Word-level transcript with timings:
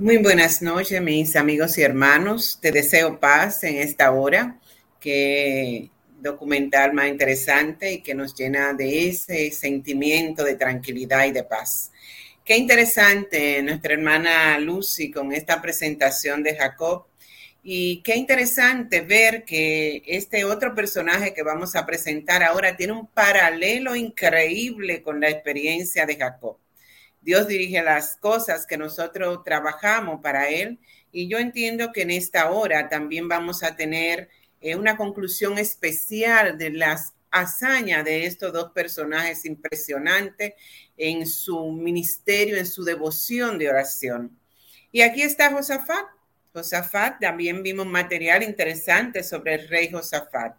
Muy 0.00 0.16
buenas 0.16 0.62
noches, 0.62 1.02
mis 1.02 1.36
amigos 1.36 1.76
y 1.76 1.82
hermanos. 1.82 2.58
Te 2.58 2.72
deseo 2.72 3.20
paz 3.20 3.64
en 3.64 3.76
esta 3.76 4.10
hora, 4.12 4.58
que 4.98 5.90
documental 6.22 6.94
más 6.94 7.08
interesante 7.08 7.92
y 7.92 8.00
que 8.00 8.14
nos 8.14 8.34
llena 8.34 8.72
de 8.72 9.08
ese 9.08 9.50
sentimiento 9.50 10.42
de 10.42 10.54
tranquilidad 10.54 11.26
y 11.26 11.32
de 11.32 11.44
paz. 11.44 11.92
Qué 12.42 12.56
interesante 12.56 13.62
nuestra 13.62 13.92
hermana 13.92 14.58
Lucy 14.58 15.10
con 15.10 15.34
esta 15.34 15.60
presentación 15.60 16.42
de 16.42 16.56
Jacob. 16.56 17.04
Y 17.62 18.00
qué 18.00 18.16
interesante 18.16 19.02
ver 19.02 19.44
que 19.44 20.02
este 20.06 20.46
otro 20.46 20.74
personaje 20.74 21.34
que 21.34 21.42
vamos 21.42 21.76
a 21.76 21.84
presentar 21.84 22.42
ahora 22.42 22.74
tiene 22.74 22.94
un 22.94 23.06
paralelo 23.06 23.94
increíble 23.94 25.02
con 25.02 25.20
la 25.20 25.28
experiencia 25.28 26.06
de 26.06 26.16
Jacob. 26.16 26.56
Dios 27.20 27.46
dirige 27.48 27.82
las 27.82 28.16
cosas 28.16 28.66
que 28.66 28.76
nosotros 28.76 29.44
trabajamos 29.44 30.20
para 30.20 30.48
Él. 30.48 30.78
Y 31.12 31.28
yo 31.28 31.38
entiendo 31.38 31.92
que 31.92 32.02
en 32.02 32.10
esta 32.10 32.50
hora 32.50 32.88
también 32.88 33.28
vamos 33.28 33.62
a 33.62 33.76
tener 33.76 34.28
eh, 34.60 34.76
una 34.76 34.96
conclusión 34.96 35.58
especial 35.58 36.56
de 36.56 36.70
las 36.70 37.14
hazañas 37.30 38.04
de 38.04 38.26
estos 38.26 38.52
dos 38.52 38.72
personajes 38.72 39.44
impresionantes 39.44 40.54
en 40.96 41.26
su 41.26 41.70
ministerio, 41.72 42.56
en 42.56 42.66
su 42.66 42.84
devoción 42.84 43.58
de 43.58 43.68
oración. 43.68 44.36
Y 44.92 45.02
aquí 45.02 45.22
está 45.22 45.52
Josafat. 45.52 46.06
Josafat, 46.52 47.20
también 47.20 47.62
vimos 47.62 47.86
material 47.86 48.42
interesante 48.42 49.22
sobre 49.22 49.54
el 49.54 49.68
rey 49.68 49.88
Josafat. 49.90 50.56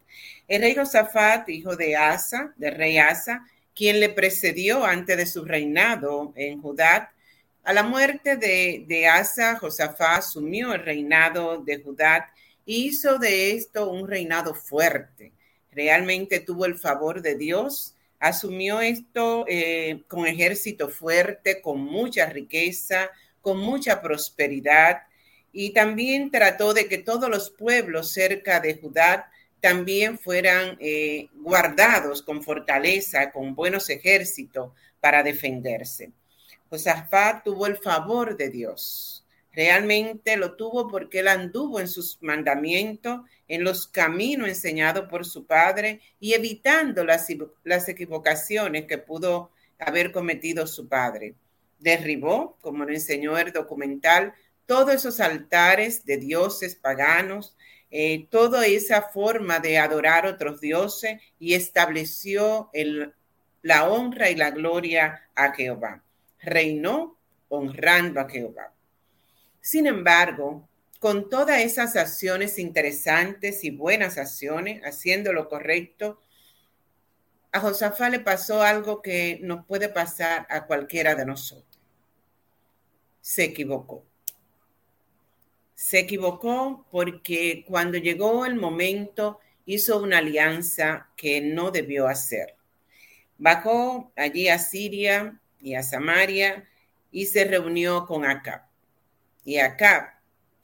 El 0.47 0.61
rey 0.61 0.73
Josafat, 0.73 1.49
hijo 1.49 1.75
de 1.75 1.97
Asa, 1.97 2.53
del 2.55 2.75
rey 2.75 2.97
Asa, 2.97 3.45
quien 3.75 3.99
le 3.99 4.09
precedió 4.09 4.85
antes 4.85 5.17
de 5.17 5.25
su 5.25 5.45
reinado 5.45 6.33
en 6.35 6.61
Judá. 6.61 7.13
A 7.63 7.73
la 7.73 7.83
muerte 7.83 8.37
de, 8.37 9.07
Asa, 9.07 9.57
Josafá 9.57 10.15
asumió 10.15 10.73
el 10.73 10.83
reinado 10.83 11.59
de 11.59 11.81
Judá 11.81 12.31
e 12.65 12.73
hizo 12.73 13.17
de 13.17 13.51
esto 13.51 13.89
un 13.89 14.07
reinado 14.07 14.53
fuerte. 14.53 15.33
Realmente 15.71 16.39
tuvo 16.39 16.65
el 16.65 16.77
favor 16.77 17.21
de 17.21 17.35
Dios, 17.35 17.95
asumió 18.19 18.81
esto 18.81 19.45
eh, 19.47 20.03
con 20.07 20.27
ejército 20.27 20.89
fuerte, 20.89 21.61
con 21.61 21.81
mucha 21.81 22.25
riqueza, 22.25 23.09
con 23.41 23.57
mucha 23.57 24.01
prosperidad 24.01 25.03
y 25.53 25.73
también 25.73 26.31
trató 26.31 26.73
de 26.73 26.87
que 26.87 26.97
todos 26.97 27.29
los 27.29 27.49
pueblos 27.49 28.11
cerca 28.11 28.59
de 28.59 28.75
Judá 28.75 29.29
también 29.61 30.17
fueran 30.17 30.75
eh, 30.79 31.29
guardados 31.35 32.21
con 32.23 32.43
fortaleza, 32.43 33.31
con 33.31 33.55
buenos 33.55 33.89
ejércitos 33.89 34.71
para 34.99 35.23
defenderse. 35.23 36.11
Josafat 36.69 37.43
tuvo 37.43 37.67
el 37.67 37.77
favor 37.77 38.35
de 38.35 38.49
Dios. 38.49 39.25
Realmente 39.53 40.37
lo 40.37 40.55
tuvo 40.55 40.87
porque 40.87 41.19
él 41.19 41.27
anduvo 41.27 41.79
en 41.79 41.87
sus 41.87 42.17
mandamientos, 42.21 43.21
en 43.47 43.63
los 43.63 43.87
caminos 43.87 44.47
enseñados 44.47 45.09
por 45.09 45.25
su 45.25 45.45
padre 45.45 45.99
y 46.19 46.33
evitando 46.33 47.03
las, 47.03 47.27
las 47.63 47.89
equivocaciones 47.89 48.85
que 48.85 48.97
pudo 48.97 49.51
haber 49.77 50.11
cometido 50.11 50.65
su 50.65 50.87
padre. 50.87 51.35
Derribó, 51.79 52.57
como 52.61 52.85
lo 52.85 52.93
enseñó 52.93 53.37
el 53.37 53.51
documental, 53.51 54.33
todos 54.65 54.93
esos 54.93 55.19
altares 55.19 56.05
de 56.05 56.15
dioses 56.17 56.75
paganos, 56.75 57.57
eh, 57.91 58.25
toda 58.29 58.65
esa 58.67 59.01
forma 59.01 59.59
de 59.59 59.77
adorar 59.77 60.25
otros 60.25 60.61
dioses 60.61 61.21
y 61.39 61.55
estableció 61.55 62.69
el, 62.71 63.13
la 63.61 63.89
honra 63.89 64.29
y 64.29 64.35
la 64.35 64.51
gloria 64.51 65.29
a 65.35 65.51
Jehová. 65.53 66.01
Reinó 66.39 67.17
honrando 67.49 68.21
a 68.21 68.29
Jehová. 68.29 68.73
Sin 69.59 69.87
embargo, 69.87 70.69
con 70.99 71.29
todas 71.29 71.59
esas 71.59 71.97
acciones 71.97 72.57
interesantes 72.57 73.63
y 73.65 73.71
buenas 73.71 74.17
acciones, 74.17 74.81
haciendo 74.85 75.33
lo 75.33 75.49
correcto, 75.49 76.21
a 77.51 77.59
Josafá 77.59 78.09
le 78.09 78.21
pasó 78.21 78.63
algo 78.63 79.01
que 79.01 79.39
nos 79.41 79.65
puede 79.65 79.89
pasar 79.89 80.47
a 80.49 80.65
cualquiera 80.65 81.15
de 81.15 81.25
nosotros. 81.25 81.67
Se 83.19 83.43
equivocó 83.43 84.05
se 85.81 85.97
equivocó 85.97 86.85
porque 86.91 87.65
cuando 87.67 87.97
llegó 87.97 88.45
el 88.45 88.53
momento 88.53 89.39
hizo 89.65 89.99
una 89.99 90.19
alianza 90.19 91.09
que 91.17 91.41
no 91.41 91.71
debió 91.71 92.07
hacer. 92.07 92.55
Bajó 93.39 94.13
allí 94.15 94.47
a 94.47 94.59
Siria 94.59 95.41
y 95.59 95.73
a 95.73 95.81
Samaria 95.81 96.69
y 97.11 97.25
se 97.25 97.45
reunió 97.45 98.05
con 98.05 98.25
Acab. 98.25 98.61
Y 99.43 99.57
Acab 99.57 100.03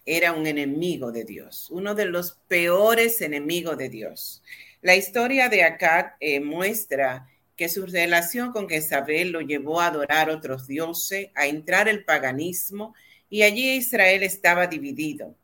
era 0.05 0.33
un 0.33 0.45
enemigo 0.45 1.11
de 1.11 1.23
Dios, 1.23 1.67
uno 1.71 1.95
de 1.95 2.05
los 2.05 2.37
peores 2.47 3.19
enemigos 3.21 3.75
de 3.75 3.89
Dios. 3.89 4.43
La 4.81 4.95
historia 4.95 5.49
de 5.49 5.63
Acab 5.63 6.11
eh, 6.19 6.39
muestra 6.41 7.27
que 7.55 7.69
su 7.69 7.87
relación 7.87 8.51
con 8.51 8.69
Jezabel 8.69 9.31
lo 9.31 9.41
llevó 9.41 9.81
a 9.81 9.87
adorar 9.87 10.29
otros 10.29 10.67
dioses, 10.67 11.29
a 11.33 11.47
entrar 11.47 11.87
el 11.87 12.05
paganismo 12.05 12.93
y 13.29 13.43
allí 13.43 13.75
Israel 13.75 14.23
estaba 14.23 14.67
dividido. 14.67 15.35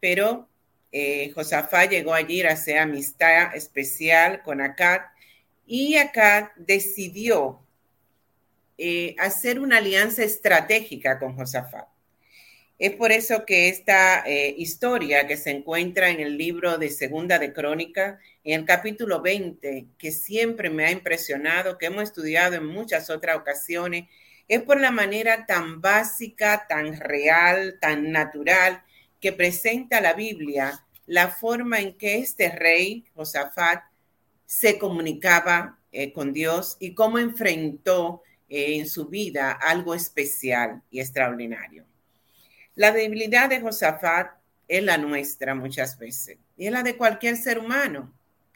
Pero 0.00 0.48
eh, 0.92 1.30
Josafá 1.34 1.84
llegó 1.84 2.14
allí 2.14 2.42
a 2.42 2.52
hacer 2.52 2.78
amistad 2.78 3.54
especial 3.54 4.42
con 4.42 4.60
Acad 4.60 5.00
y 5.66 5.96
Acad 5.96 6.48
decidió 6.56 7.60
eh, 8.78 9.14
hacer 9.18 9.58
una 9.58 9.78
alianza 9.78 10.22
estratégica 10.22 11.18
con 11.18 11.34
Josafá. 11.34 11.88
Es 12.78 12.92
por 12.92 13.10
eso 13.10 13.44
que 13.44 13.68
esta 13.68 14.22
eh, 14.24 14.54
historia 14.56 15.26
que 15.26 15.36
se 15.36 15.50
encuentra 15.50 16.10
en 16.10 16.20
el 16.20 16.38
libro 16.38 16.78
de 16.78 16.90
Segunda 16.90 17.40
de 17.40 17.52
Crónica, 17.52 18.20
en 18.44 18.60
el 18.60 18.66
capítulo 18.66 19.20
20, 19.20 19.86
que 19.98 20.12
siempre 20.12 20.70
me 20.70 20.84
ha 20.84 20.92
impresionado, 20.92 21.76
que 21.76 21.86
hemos 21.86 22.04
estudiado 22.04 22.54
en 22.54 22.66
muchas 22.66 23.10
otras 23.10 23.36
ocasiones, 23.36 24.04
es 24.48 24.62
por 24.62 24.80
la 24.80 24.90
manera 24.90 25.46
tan 25.46 25.80
básica, 25.80 26.66
tan 26.68 26.98
real, 26.98 27.78
tan 27.80 28.10
natural 28.10 28.82
que 29.20 29.32
presenta 29.32 30.00
la 30.00 30.14
Biblia 30.14 30.84
la 31.06 31.28
forma 31.28 31.80
en 31.80 31.96
que 31.96 32.18
este 32.18 32.50
rey, 32.50 33.04
Josafat, 33.14 33.82
se 34.46 34.78
comunicaba 34.78 35.78
eh, 35.92 36.12
con 36.12 36.32
Dios 36.32 36.76
y 36.80 36.94
cómo 36.94 37.18
enfrentó 37.18 38.22
eh, 38.48 38.76
en 38.76 38.88
su 38.88 39.06
vida 39.06 39.52
algo 39.52 39.94
especial 39.94 40.82
y 40.90 41.00
extraordinario. 41.00 41.84
La 42.74 42.92
debilidad 42.92 43.48
de 43.48 43.60
Josafat 43.60 44.32
es 44.68 44.82
la 44.82 44.98
nuestra 44.98 45.54
muchas 45.54 45.98
veces 45.98 46.38
y 46.56 46.66
es 46.66 46.72
la 46.72 46.82
de 46.82 46.96
cualquier 46.96 47.36
ser 47.36 47.58
humano, 47.58 48.12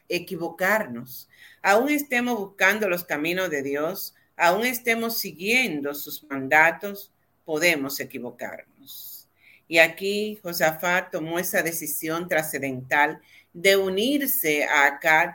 equivocarnos. 0.07 1.29
Aún 1.61 1.89
estemos 1.89 2.37
buscando 2.37 2.87
los 2.87 3.03
caminos 3.03 3.49
de 3.49 3.63
Dios, 3.63 4.13
aún 4.43 4.65
estemos 4.65 5.19
siguiendo 5.19 5.93
sus 5.93 6.21
mandatos, 6.25 7.11
podemos 7.45 7.97
equivocarnos. 7.99 9.29
Y 9.69 9.77
aquí 9.77 10.37
Josafat 10.43 11.11
tomó 11.11 11.39
esa 11.39 11.61
decisión 11.61 12.27
trascendental 12.27 13.21
de 13.53 13.77
unirse 13.77 14.65
a 14.65 14.85
Acad 14.85 15.29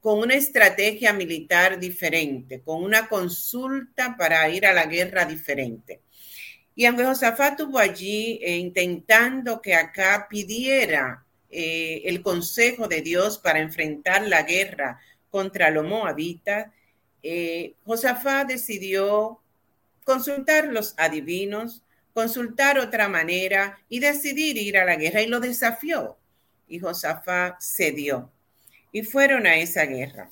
con 0.00 0.20
una 0.20 0.34
estrategia 0.34 1.12
militar 1.12 1.80
diferente, 1.80 2.60
con 2.60 2.84
una 2.84 3.08
consulta 3.08 4.14
para 4.16 4.48
ir 4.50 4.66
a 4.66 4.72
la 4.72 4.86
guerra 4.86 5.24
diferente. 5.24 6.00
Y 6.76 6.84
aunque 6.84 7.04
Josafat 7.04 7.58
estuvo 7.58 7.78
allí 7.78 8.38
eh, 8.40 8.56
intentando 8.56 9.60
que 9.60 9.74
acá 9.74 10.28
pidiera 10.30 11.24
eh, 11.50 12.02
el 12.04 12.22
consejo 12.22 12.86
de 12.86 13.02
Dios 13.02 13.38
para 13.38 13.58
enfrentar 13.58 14.28
la 14.28 14.42
guerra 14.42 15.00
contra 15.28 15.70
los 15.70 15.84
moabitas, 15.84 16.68
eh, 17.28 17.74
Josafá 17.84 18.44
decidió 18.44 19.40
consultar 20.04 20.68
los 20.68 20.94
adivinos, 20.96 21.82
consultar 22.14 22.78
otra 22.78 23.08
manera 23.08 23.80
y 23.88 23.98
decidir 23.98 24.56
ir 24.56 24.78
a 24.78 24.84
la 24.84 24.94
guerra 24.94 25.22
y 25.22 25.26
lo 25.26 25.40
desafió. 25.40 26.16
Y 26.68 26.78
Josafá 26.78 27.58
cedió 27.60 28.30
y 28.92 29.02
fueron 29.02 29.48
a 29.48 29.56
esa 29.56 29.86
guerra. 29.86 30.30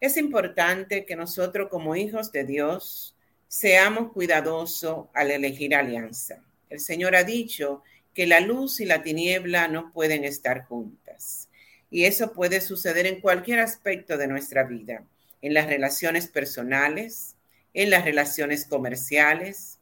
Es 0.00 0.16
importante 0.16 1.04
que 1.04 1.16
nosotros 1.16 1.68
como 1.68 1.96
hijos 1.96 2.30
de 2.30 2.44
Dios 2.44 3.16
seamos 3.48 4.12
cuidadosos 4.12 5.06
al 5.14 5.32
elegir 5.32 5.74
alianza. 5.74 6.44
El 6.70 6.78
Señor 6.78 7.16
ha 7.16 7.24
dicho 7.24 7.82
que 8.14 8.28
la 8.28 8.38
luz 8.38 8.80
y 8.80 8.84
la 8.84 9.02
tiniebla 9.02 9.66
no 9.66 9.92
pueden 9.92 10.22
estar 10.24 10.64
juntas. 10.66 11.48
Y 11.90 12.04
eso 12.04 12.32
puede 12.32 12.60
suceder 12.60 13.06
en 13.06 13.20
cualquier 13.20 13.58
aspecto 13.58 14.16
de 14.16 14.28
nuestra 14.28 14.62
vida 14.62 15.04
en 15.44 15.52
las 15.52 15.66
relaciones 15.66 16.26
personales, 16.26 17.36
en 17.74 17.90
las 17.90 18.06
relaciones 18.06 18.64
comerciales, 18.64 19.78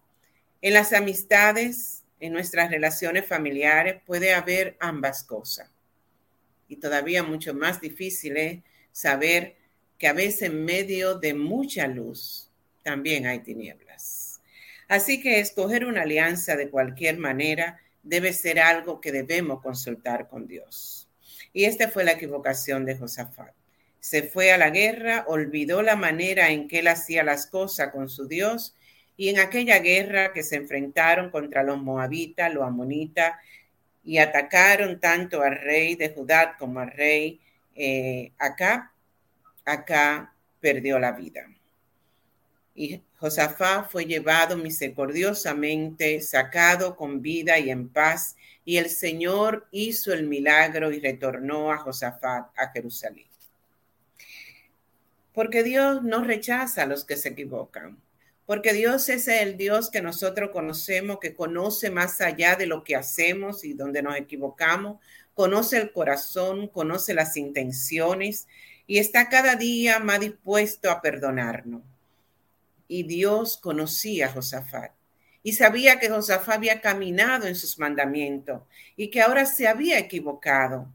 en 0.60 0.74
las 0.74 0.92
amistades, 0.92 2.02
en 2.18 2.32
nuestras 2.32 2.68
relaciones 2.68 3.24
familiares, 3.26 4.02
puede 4.04 4.34
haber 4.34 4.76
ambas 4.80 5.22
cosas. 5.22 5.70
Y 6.66 6.78
todavía 6.78 7.22
mucho 7.22 7.54
más 7.54 7.80
difícil 7.80 8.36
es 8.38 8.58
saber 8.90 9.54
que 9.98 10.08
a 10.08 10.12
veces 10.12 10.50
en 10.50 10.64
medio 10.64 11.20
de 11.20 11.32
mucha 11.32 11.86
luz 11.86 12.50
también 12.82 13.28
hay 13.28 13.38
tinieblas. 13.38 14.40
Así 14.88 15.22
que 15.22 15.38
escoger 15.38 15.84
una 15.84 16.02
alianza 16.02 16.56
de 16.56 16.70
cualquier 16.70 17.18
manera 17.18 17.80
debe 18.02 18.32
ser 18.32 18.58
algo 18.58 19.00
que 19.00 19.12
debemos 19.12 19.62
consultar 19.62 20.26
con 20.26 20.48
Dios. 20.48 21.08
Y 21.52 21.66
esta 21.66 21.88
fue 21.88 22.02
la 22.02 22.12
equivocación 22.12 22.84
de 22.84 22.96
Josafat. 22.96 23.61
Se 24.02 24.24
fue 24.24 24.50
a 24.50 24.58
la 24.58 24.70
guerra, 24.70 25.24
olvidó 25.28 25.80
la 25.80 25.94
manera 25.94 26.50
en 26.50 26.66
que 26.66 26.80
él 26.80 26.88
hacía 26.88 27.22
las 27.22 27.46
cosas 27.46 27.92
con 27.92 28.08
su 28.08 28.26
Dios, 28.26 28.74
y 29.16 29.28
en 29.28 29.38
aquella 29.38 29.78
guerra 29.78 30.32
que 30.32 30.42
se 30.42 30.56
enfrentaron 30.56 31.30
contra 31.30 31.62
los 31.62 31.80
moabitas, 31.80 32.52
los 32.52 32.64
amonitas, 32.64 33.36
y 34.02 34.18
atacaron 34.18 34.98
tanto 34.98 35.42
al 35.42 35.56
rey 35.56 35.94
de 35.94 36.08
Judá 36.08 36.56
como 36.58 36.80
al 36.80 36.90
rey 36.90 37.40
eh, 37.76 38.32
acá, 38.38 38.92
acá 39.64 40.34
perdió 40.60 40.98
la 40.98 41.12
vida. 41.12 41.46
Y 42.74 43.00
Josafá 43.18 43.84
fue 43.84 44.04
llevado 44.04 44.56
misericordiosamente, 44.56 46.20
sacado 46.22 46.96
con 46.96 47.22
vida 47.22 47.56
y 47.60 47.70
en 47.70 47.88
paz, 47.88 48.34
y 48.64 48.78
el 48.78 48.90
Señor 48.90 49.68
hizo 49.70 50.12
el 50.12 50.26
milagro 50.26 50.90
y 50.90 50.98
retornó 50.98 51.70
a 51.70 51.78
Josafat 51.78 52.50
a 52.58 52.72
Jerusalén. 52.72 53.31
Porque 55.32 55.62
Dios 55.62 56.02
no 56.02 56.22
rechaza 56.22 56.82
a 56.82 56.86
los 56.86 57.04
que 57.04 57.16
se 57.16 57.30
equivocan, 57.30 57.98
porque 58.46 58.72
Dios 58.72 59.08
es 59.08 59.28
el 59.28 59.56
Dios 59.56 59.90
que 59.90 60.02
nosotros 60.02 60.50
conocemos, 60.50 61.18
que 61.20 61.34
conoce 61.34 61.90
más 61.90 62.20
allá 62.20 62.56
de 62.56 62.66
lo 62.66 62.84
que 62.84 62.96
hacemos 62.96 63.64
y 63.64 63.72
donde 63.72 64.02
nos 64.02 64.16
equivocamos, 64.16 64.98
conoce 65.34 65.78
el 65.78 65.92
corazón, 65.92 66.68
conoce 66.68 67.14
las 67.14 67.36
intenciones 67.36 68.46
y 68.86 68.98
está 68.98 69.28
cada 69.28 69.56
día 69.56 70.00
más 70.00 70.20
dispuesto 70.20 70.90
a 70.90 71.00
perdonarnos. 71.00 71.82
Y 72.88 73.04
Dios 73.04 73.56
conocía 73.56 74.26
a 74.26 74.32
Josafat 74.32 74.92
y 75.42 75.54
sabía 75.54 75.98
que 75.98 76.08
Josafat 76.08 76.56
había 76.56 76.80
caminado 76.80 77.46
en 77.46 77.56
sus 77.56 77.78
mandamientos 77.78 78.62
y 78.96 79.08
que 79.08 79.22
ahora 79.22 79.46
se 79.46 79.66
había 79.66 79.98
equivocado, 79.98 80.88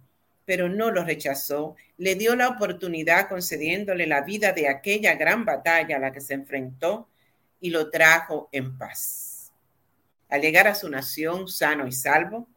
pero 0.48 0.70
no 0.70 0.92
lo 0.92 1.04
rechazó, 1.04 1.76
le 1.98 2.16
dio 2.16 2.34
la 2.34 2.48
oportunidad 2.48 3.28
concediéndole 3.28 4.08
la 4.08 4.22
vida 4.22 4.54
de 4.54 4.70
aquella 4.70 5.16
gran 5.16 5.44
batalla 5.44 5.98
a 5.98 6.00
la 6.00 6.14
que 6.14 6.22
se 6.22 6.36
enfrentó 6.36 7.10
y 7.60 7.70
lo 7.70 7.90
trajo 7.90 8.48
en 8.54 8.78
paz. 8.78 9.52
Al 10.30 10.40
llegar 10.40 10.70
a 10.70 10.74
su 10.74 10.88
nación 10.88 11.50
sano 11.50 11.86
y 11.86 11.92
salvo, 11.92 12.48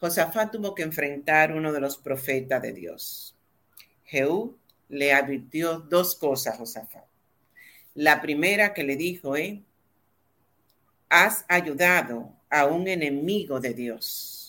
Josafat 0.00 0.52
tuvo 0.52 0.74
que 0.74 0.84
enfrentar 0.84 1.52
uno 1.52 1.70
de 1.70 1.80
los 1.80 1.98
profetas 1.98 2.62
de 2.62 2.72
Dios. 2.72 3.36
Jehú 4.04 4.56
le 4.88 5.12
advirtió 5.12 5.80
dos 5.80 6.16
cosas 6.16 6.54
a 6.54 6.56
Josafat. 6.56 7.04
La 7.92 8.22
primera 8.22 8.72
que 8.72 8.84
le 8.84 8.96
dijo 8.96 9.36
es, 9.36 9.58
has 11.10 11.44
ayudado 11.46 12.32
a 12.48 12.64
un 12.64 12.88
enemigo 12.88 13.60
de 13.60 13.74
Dios 13.74 14.41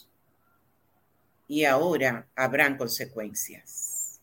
y 1.48 1.66
ahora 1.66 2.28
habrán 2.36 2.78
consecuencias. 2.78 4.20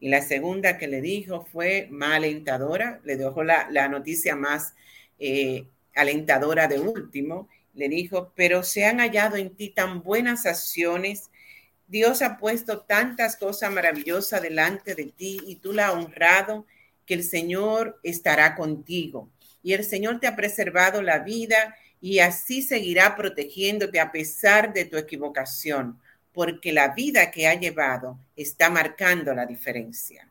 Y 0.00 0.08
la 0.08 0.22
segunda 0.22 0.76
que 0.76 0.86
le 0.86 1.00
dijo 1.00 1.46
fue 1.50 1.88
más 1.90 2.16
alentadora, 2.16 3.00
le 3.04 3.16
dejó 3.16 3.42
la, 3.42 3.88
noticia 3.88 4.36
más 4.36 4.74
eh, 5.18 5.66
alentadora 5.94 6.68
de 6.68 6.80
último, 6.80 7.48
le 7.74 7.88
dijo, 7.88 8.32
pero 8.36 8.62
se 8.62 8.84
han 8.84 8.98
hallado 8.98 9.36
en 9.36 9.54
ti 9.56 9.70
tan 9.70 10.02
buenas 10.02 10.46
acciones, 10.46 11.30
Dios 11.86 12.22
ha 12.22 12.38
puesto 12.38 12.80
tantas 12.80 13.36
cosas 13.36 13.70
maravillosas 13.72 14.42
delante 14.42 14.94
de 14.94 15.04
ti 15.06 15.40
y 15.46 15.56
tú 15.56 15.72
la 15.72 15.88
has 15.88 15.94
honrado 15.94 16.66
que 17.06 17.14
el 17.14 17.22
Señor 17.22 18.00
estará 18.02 18.54
contigo. 18.54 19.28
Y 19.62 19.72
el 19.72 19.84
Señor 19.84 20.20
te 20.20 20.26
ha 20.26 20.36
preservado 20.36 21.02
la 21.02 21.18
vida 21.18 21.76
y 22.00 22.18
así 22.18 22.62
seguirá 22.62 23.16
protegiéndote 23.16 24.00
a 24.00 24.12
pesar 24.12 24.72
de 24.72 24.84
tu 24.84 24.96
equivocación, 24.96 25.98
porque 26.34 26.72
la 26.72 26.88
vida 26.88 27.30
que 27.30 27.46
ha 27.46 27.54
llevado 27.54 28.18
está 28.36 28.68
marcando 28.68 29.32
la 29.32 29.46
diferencia. 29.46 30.28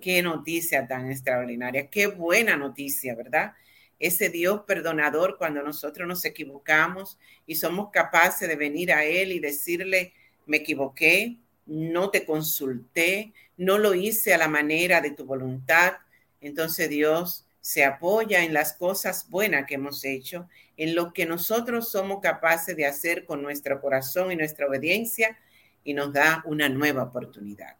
Qué 0.00 0.22
noticia 0.22 0.88
tan 0.88 1.10
extraordinaria, 1.10 1.86
qué 1.88 2.06
buena 2.06 2.56
noticia, 2.56 3.14
¿verdad? 3.14 3.52
Ese 4.00 4.30
Dios 4.30 4.62
perdonador 4.66 5.36
cuando 5.38 5.62
nosotros 5.62 6.08
nos 6.08 6.24
equivocamos 6.24 7.18
y 7.46 7.54
somos 7.54 7.90
capaces 7.90 8.48
de 8.48 8.56
venir 8.56 8.92
a 8.92 9.04
Él 9.04 9.30
y 9.30 9.38
decirle, 9.38 10.14
me 10.46 10.56
equivoqué, 10.56 11.36
no 11.66 12.10
te 12.10 12.24
consulté, 12.24 13.32
no 13.56 13.78
lo 13.78 13.94
hice 13.94 14.34
a 14.34 14.38
la 14.38 14.48
manera 14.48 15.00
de 15.00 15.12
tu 15.12 15.24
voluntad, 15.24 15.92
entonces 16.40 16.88
Dios 16.88 17.46
se 17.62 17.84
apoya 17.84 18.44
en 18.44 18.52
las 18.52 18.74
cosas 18.74 19.30
buenas 19.30 19.66
que 19.66 19.76
hemos 19.76 20.04
hecho, 20.04 20.48
en 20.76 20.94
lo 20.94 21.12
que 21.14 21.24
nosotros 21.24 21.90
somos 21.90 22.20
capaces 22.20 22.76
de 22.76 22.86
hacer 22.86 23.24
con 23.24 23.40
nuestro 23.40 23.80
corazón 23.80 24.32
y 24.32 24.36
nuestra 24.36 24.66
obediencia 24.66 25.38
y 25.84 25.94
nos 25.94 26.12
da 26.12 26.42
una 26.44 26.68
nueva 26.68 27.04
oportunidad. 27.04 27.76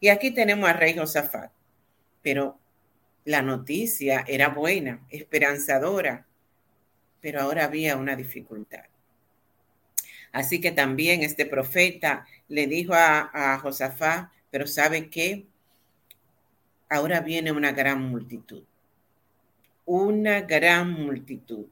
Y 0.00 0.08
aquí 0.08 0.32
tenemos 0.32 0.68
a 0.68 0.72
Rey 0.72 0.96
Josafat, 0.96 1.52
pero 2.20 2.58
la 3.24 3.40
noticia 3.40 4.24
era 4.26 4.48
buena, 4.48 5.06
esperanzadora, 5.08 6.26
pero 7.20 7.40
ahora 7.40 7.64
había 7.64 7.96
una 7.96 8.16
dificultad. 8.16 8.84
Así 10.32 10.60
que 10.60 10.72
también 10.72 11.22
este 11.22 11.46
profeta 11.46 12.26
le 12.48 12.66
dijo 12.66 12.94
a, 12.94 13.58
Josafat, 13.62 14.28
pero 14.50 14.66
¿sabe 14.66 15.08
qué? 15.08 15.46
ahora 16.88 17.20
viene 17.20 17.52
una 17.52 17.70
gran 17.70 18.02
multitud. 18.02 18.64
Una 19.92 20.42
gran 20.42 20.92
multitud 20.92 21.66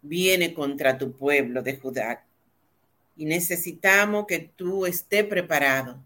viene 0.00 0.54
contra 0.54 0.96
tu 0.96 1.12
pueblo 1.12 1.60
de 1.60 1.76
Judá 1.76 2.24
y 3.14 3.26
necesitamos 3.26 4.24
que 4.26 4.38
tú 4.38 4.86
estés 4.86 5.24
preparado. 5.24 6.02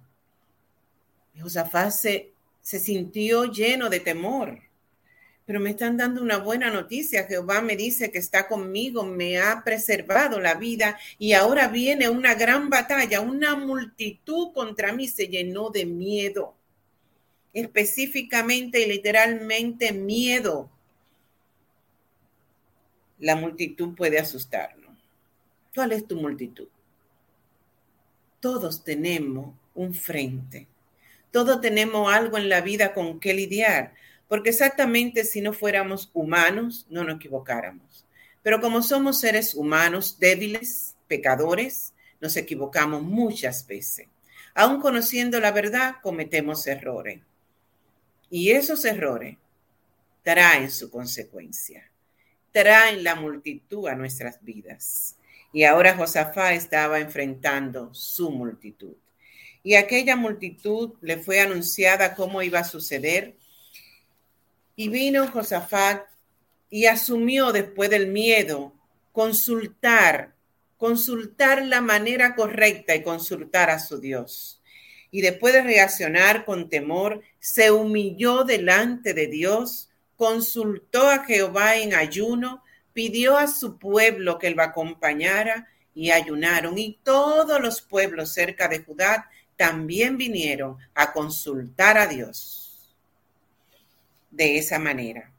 Josafat 1.39 1.93
se, 1.93 2.33
se 2.61 2.81
sintió 2.81 3.45
lleno 3.45 3.89
de 3.89 4.01
temor, 4.01 4.59
pero 5.47 5.61
me 5.61 5.71
están 5.71 5.97
dando 5.97 6.21
una 6.21 6.39
buena 6.39 6.69
noticia. 6.69 7.29
Jehová 7.29 7.63
me 7.63 7.77
dice 7.77 8.11
que 8.11 8.19
está 8.19 8.49
conmigo, 8.49 9.05
me 9.05 9.39
ha 9.39 9.63
preservado 9.65 10.41
la 10.41 10.55
vida 10.55 10.99
y 11.17 11.33
ahora 11.35 11.69
viene 11.69 12.09
una 12.09 12.35
gran 12.35 12.71
batalla, 12.71 13.21
una 13.21 13.55
multitud 13.55 14.53
contra 14.53 14.93
mí 14.93 15.07
se 15.07 15.29
llenó 15.29 15.71
de 15.71 15.87
miedo 15.87 16.57
específicamente 17.53 18.83
y 18.83 18.87
literalmente 18.87 19.93
miedo, 19.93 20.71
la 23.19 23.37
multitud 23.37 23.95
puede 23.95 24.19
asustarnos. 24.19 24.97
¿Cuál 25.75 25.93
es 25.93 26.07
tu 26.07 26.17
multitud? 26.17 26.69
Todos 28.41 28.85
tenemos 28.85 29.55
un 29.75 29.95
frente. 29.95 30.67
Todos 31.31 31.61
tenemos 31.61 32.13
algo 32.13 32.39
en 32.39 32.49
la 32.49 32.61
vida 32.61 32.95
con 32.95 33.21
que 33.21 33.35
lidiar, 33.35 33.95
porque 34.29 34.51
exactamente 34.51 35.25
si 35.25 35.41
no 35.41 35.53
fuéramos 35.53 36.11
humanos, 36.15 36.87
no 36.89 37.05
nos 37.05 37.17
equivocáramos. 37.17 38.07
Pero 38.43 38.61
como 38.61 38.83
somos 38.83 39.21
seres 39.21 39.55
humanos 39.55 40.19
débiles, 40.19 40.97
pecadores, 41.07 41.93
nos 42.21 42.37
equivocamos 42.37 43.03
muchas 43.03 43.67
veces. 43.67 44.07
Aún 44.55 44.81
conociendo 44.81 45.39
la 45.41 45.53
verdad, 45.53 45.97
cometemos 46.03 46.67
errores. 46.67 47.21
Y 48.31 48.51
esos 48.51 48.85
errores 48.85 49.37
traen 50.23 50.71
su 50.71 50.91
consecuencia, 50.91 51.91
traen 52.53 53.05
la 53.05 53.15
multitud 53.15 53.89
a 53.89 53.95
nuestras 53.95 54.43
vidas. 54.43 55.17
Y 55.53 55.65
ahora 55.65 55.97
Josafá 55.97 56.55
estaba 56.55 57.01
enfrentando 57.01 57.93
su 57.95 58.31
multitud. 58.31 58.95
Y 59.63 59.75
aquella 59.75 60.17
multitud 60.17 60.95
le 61.01 61.19
fue 61.19 61.41
anunciada 61.41 62.15
cómo 62.15 62.43
iba 62.43 62.61
a 62.61 62.65
suceder. 62.65 63.37
Y 64.77 64.89
vino 64.89 65.27
Josafat 65.29 66.05
y 66.71 66.87
asumió 66.87 67.53
después 67.53 67.91
del 67.91 68.09
miedo 68.09 68.73
consultar, 69.13 70.35
consultar 70.77 71.65
la 71.65 71.81
manera 71.81 72.35
correcta 72.35 72.95
y 72.95 73.03
consultar 73.03 73.71
a 73.71 73.79
su 73.79 73.99
Dios 73.99 74.59
y 75.11 75.23
después 75.23 75.55
de 75.55 75.63
reaccionar 75.63 76.45
con 76.45 76.69
temor, 76.69 77.23
se 77.39 77.71
humilló 77.71 78.45
delante 78.45 79.15
de 79.15 79.27
Dios, 79.27 79.88
consultó 80.19 81.09
a 81.09 81.25
Jehová 81.25 81.77
en 81.77 81.95
ayuno, 81.95 82.65
pidió 82.93 83.39
a 83.39 83.47
su 83.47 83.79
pueblo 83.79 84.39
que 84.39 84.51
lo 84.51 84.63
acompañara 84.63 85.69
y 85.95 86.11
ayunaron. 86.11 86.77
Y 86.77 86.99
todos 87.05 87.61
los 87.61 87.81
pueblos 87.81 88.33
cerca 88.35 88.67
de 88.67 88.81
Judá 88.81 89.31
también 89.57 90.19
vinieron 90.19 90.77
a 90.93 91.13
consultar 91.13 91.97
a 91.97 92.09
Dios. 92.09 92.97
De 94.31 94.59
esa 94.59 94.81
manera. 94.81 95.33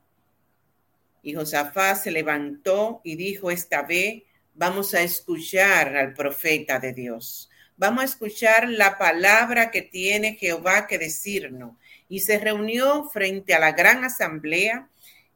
Y 1.22 1.34
Josafá 1.34 1.96
se 1.96 2.10
levantó 2.10 3.02
y 3.04 3.18
dijo, 3.18 3.52
esta 3.52 3.82
vez 3.82 4.24
vamos 4.56 4.94
a 4.94 5.02
escuchar 5.02 5.98
al 5.98 6.14
profeta 6.14 6.80
de 6.80 6.94
Dios 6.94 7.50
Vamos 7.80 8.02
a 8.02 8.06
escuchar 8.08 8.68
la 8.68 8.98
palabra 8.98 9.72
que 9.72 9.82
tiene 9.82 10.36
Jehová 10.36 10.86
que 10.86 10.98
decirnos. 10.98 11.78
Y 12.10 12.20
se 12.20 12.40
reunió 12.40 13.06
frente 13.06 13.54
a 13.54 13.60
la 13.60 13.72
gran 13.72 14.04
asamblea 14.04 14.90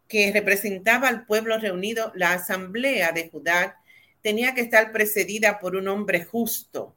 que 0.07 0.31
representaba 0.31 1.07
al 1.07 1.25
pueblo 1.25 1.57
reunido, 1.57 2.11
la 2.15 2.33
asamblea 2.33 3.11
de 3.11 3.29
Judá 3.29 3.79
tenía 4.21 4.53
que 4.53 4.61
estar 4.61 4.91
precedida 4.91 5.59
por 5.59 5.75
un 5.75 5.87
hombre 5.87 6.23
justo. 6.23 6.95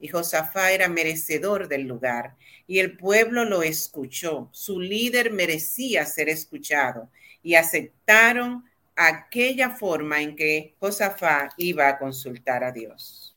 Y 0.00 0.08
Josafá 0.08 0.72
era 0.72 0.88
merecedor 0.88 1.68
del 1.68 1.82
lugar. 1.82 2.36
Y 2.66 2.78
el 2.78 2.96
pueblo 2.96 3.44
lo 3.44 3.62
escuchó. 3.62 4.48
Su 4.52 4.80
líder 4.80 5.32
merecía 5.32 6.04
ser 6.06 6.28
escuchado. 6.28 7.10
Y 7.42 7.54
aceptaron 7.54 8.64
aquella 8.94 9.70
forma 9.70 10.20
en 10.20 10.36
que 10.36 10.74
Josafá 10.78 11.50
iba 11.56 11.88
a 11.88 11.98
consultar 11.98 12.64
a 12.64 12.72
Dios. 12.72 13.36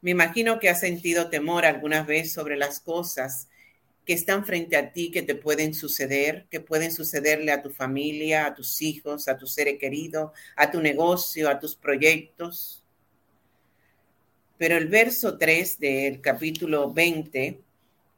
Me 0.00 0.10
imagino 0.10 0.58
que 0.58 0.68
has 0.68 0.80
sentido 0.80 1.30
temor 1.30 1.64
alguna 1.64 2.02
vez 2.02 2.32
sobre 2.32 2.56
las 2.56 2.80
cosas 2.80 3.48
que 4.04 4.12
están 4.12 4.44
frente 4.44 4.76
a 4.76 4.92
ti, 4.92 5.10
que 5.10 5.22
te 5.22 5.34
pueden 5.34 5.72
suceder, 5.72 6.46
que 6.50 6.60
pueden 6.60 6.92
sucederle 6.92 7.52
a 7.52 7.62
tu 7.62 7.70
familia, 7.70 8.46
a 8.46 8.54
tus 8.54 8.82
hijos, 8.82 9.28
a 9.28 9.36
tu 9.36 9.46
ser 9.46 9.78
querido, 9.78 10.32
a 10.56 10.70
tu 10.70 10.80
negocio, 10.80 11.48
a 11.48 11.58
tus 11.58 11.74
proyectos. 11.74 12.82
Pero 14.58 14.76
el 14.76 14.88
verso 14.88 15.38
3 15.38 15.78
del 15.80 16.20
capítulo 16.20 16.92
20 16.92 17.60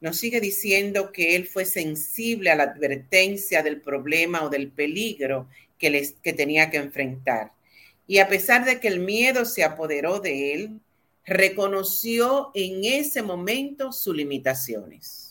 nos 0.00 0.16
sigue 0.16 0.40
diciendo 0.40 1.12
que 1.12 1.37
él 1.37 1.47
fue 1.47 1.64
sensible 1.64 2.50
a 2.50 2.57
la 2.57 2.64
advertencia 2.64 3.62
del 3.62 3.81
problema 3.81 4.43
o 4.43 4.50
del 4.50 4.71
peligro 4.71 5.49
que, 5.78 5.90
les, 5.90 6.12
que 6.23 6.33
tenía 6.33 6.69
que 6.69 6.78
enfrentar. 6.78 7.52
Y 8.09 8.19
a 8.19 8.28
pesar 8.28 8.64
de 8.64 8.81
que 8.81 8.88
el 8.88 9.00
miedo 9.00 9.45
se 9.45 9.64
apoderó 9.64 10.21
de 10.21 10.52
él, 10.52 10.81
reconoció 11.25 12.50
en 12.55 12.85
ese 12.85 13.23
momento 13.23 13.93
sus 13.93 14.14
limitaciones 14.14 15.25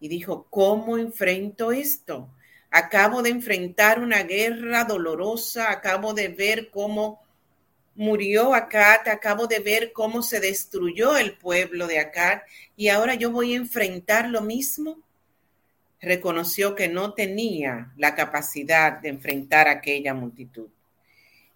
y 0.00 0.08
dijo, 0.08 0.46
¿cómo 0.50 0.98
enfrento 0.98 1.70
esto? 1.70 2.28
Acabo 2.70 3.22
de 3.22 3.30
enfrentar 3.30 4.00
una 4.00 4.22
guerra 4.22 4.84
dolorosa, 4.84 5.70
acabo 5.70 6.14
de 6.14 6.28
ver 6.28 6.70
cómo 6.70 7.20
murió 7.94 8.54
Acat, 8.54 9.08
acabo 9.08 9.46
de 9.46 9.58
ver 9.58 9.92
cómo 9.92 10.22
se 10.22 10.40
destruyó 10.40 11.18
el 11.18 11.36
pueblo 11.36 11.86
de 11.86 11.98
Acat 11.98 12.44
y 12.76 12.88
ahora 12.88 13.14
yo 13.14 13.30
voy 13.30 13.52
a 13.52 13.58
enfrentar 13.58 14.30
lo 14.30 14.40
mismo. 14.40 14.98
Reconoció 16.00 16.74
que 16.74 16.88
no 16.88 17.12
tenía 17.12 17.92
la 17.98 18.14
capacidad 18.14 19.00
de 19.00 19.10
enfrentar 19.10 19.68
aquella 19.68 20.14
multitud. 20.14 20.68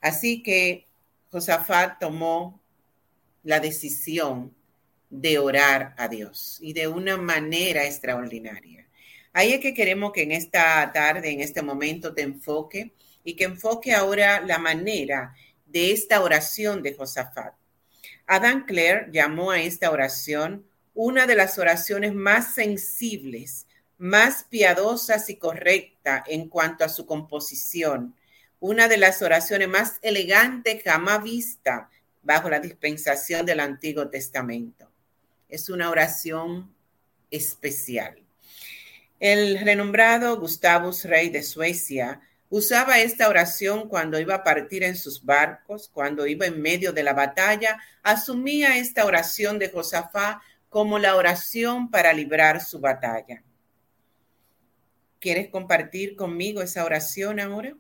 Así 0.03 0.43
que 0.43 0.87
Josafat 1.31 1.99
tomó 1.99 2.61
la 3.43 3.59
decisión 3.61 4.55
de 5.21 5.39
orar 5.39 5.95
a 5.97 6.09
Dios 6.09 6.59
y 6.61 6.73
de 6.73 6.89
una 6.89 7.17
manera 7.17 7.87
extraordinaria. 7.87 8.89
Ahí 9.33 9.53
es 9.53 9.61
que 9.61 9.73
queremos 9.73 10.13
que 10.13 10.23
en 10.23 10.33
esta 10.33 10.91
tarde, 10.93 11.31
en 11.31 11.41
este 11.41 11.63
momento, 11.63 12.15
te 12.15 12.23
enfoque 12.23 12.93
y 13.23 13.35
que 13.37 13.45
enfoque 13.45 13.93
ahora 13.93 14.41
la 14.41 14.59
manera 14.59 15.35
de 15.67 15.93
esta 15.93 16.21
oración 16.21 16.83
de 16.83 16.95
Josafat. 16.95 17.55
Adam 18.27 18.67
Clare 18.67 19.09
llamó 19.13 19.53
a 19.53 19.61
esta 19.61 19.91
oración 19.91 20.67
una 20.95 21.27
de 21.27 21.37
las 21.37 21.59
oraciones 21.59 22.13
más 22.13 22.55
sensibles, 22.55 23.67
más 23.99 24.45
piadosas 24.45 25.31
y 25.31 25.37
correcta 25.37 26.25
en 26.27 26.49
cuanto 26.49 26.85
a 26.85 26.89
su 26.89 27.07
composición, 27.07 28.17
una 28.59 28.89
de 28.89 28.97
las 28.97 29.23
oraciones 29.23 29.69
más 29.69 29.99
elegantes 30.03 30.83
jamás 30.83 31.23
vista 31.23 31.89
bajo 32.23 32.49
la 32.49 32.59
dispensación 32.59 33.47
del 33.47 33.61
Antiguo 33.61 34.09
Testamento 34.09 34.94
es 35.55 35.69
una 35.69 35.89
oración 35.89 36.75
especial. 37.31 38.17
El 39.21 39.61
renombrado 39.61 40.39
Gustavus, 40.39 41.05
rey 41.05 41.29
de 41.29 41.45
Suecia, 41.45 42.21
usaba 42.51 42.99
esta 42.99 43.29
oración 43.29 43.89
cuando 43.89 44.19
iba 44.19 44.35
a 44.35 44.43
partir 44.43 44.83
en 44.83 44.97
sus 44.97 45.25
barcos, 45.25 45.89
cuando 45.93 46.27
iba 46.27 46.47
en 46.47 46.61
medio 46.61 46.93
de 46.93 47.05
la 47.05 47.13
batalla, 47.13 47.81
asumía 48.03 48.79
esta 48.79 49.05
oración 49.05 49.61
de 49.61 49.71
Josafá 49.71 50.43
como 50.69 50.99
la 50.99 51.15
oración 51.15 51.89
para 51.89 52.13
librar 52.13 52.61
su 52.61 52.81
batalla. 52.81 53.45
¿Quieres 55.21 55.51
compartir 55.51 56.17
conmigo 56.17 56.63
esa 56.63 56.85
oración 56.85 57.39
ahora? 57.39 57.77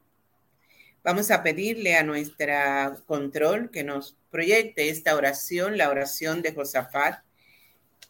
Vamos 1.02 1.32
a 1.32 1.42
pedirle 1.42 1.96
a 1.96 2.04
nuestra 2.04 2.96
control 3.06 3.70
que 3.70 3.82
nos 3.82 4.16
proyecte 4.30 4.88
esta 4.88 5.16
oración, 5.16 5.76
la 5.76 5.90
oración 5.90 6.40
de 6.40 6.54
Josafat. 6.54 7.24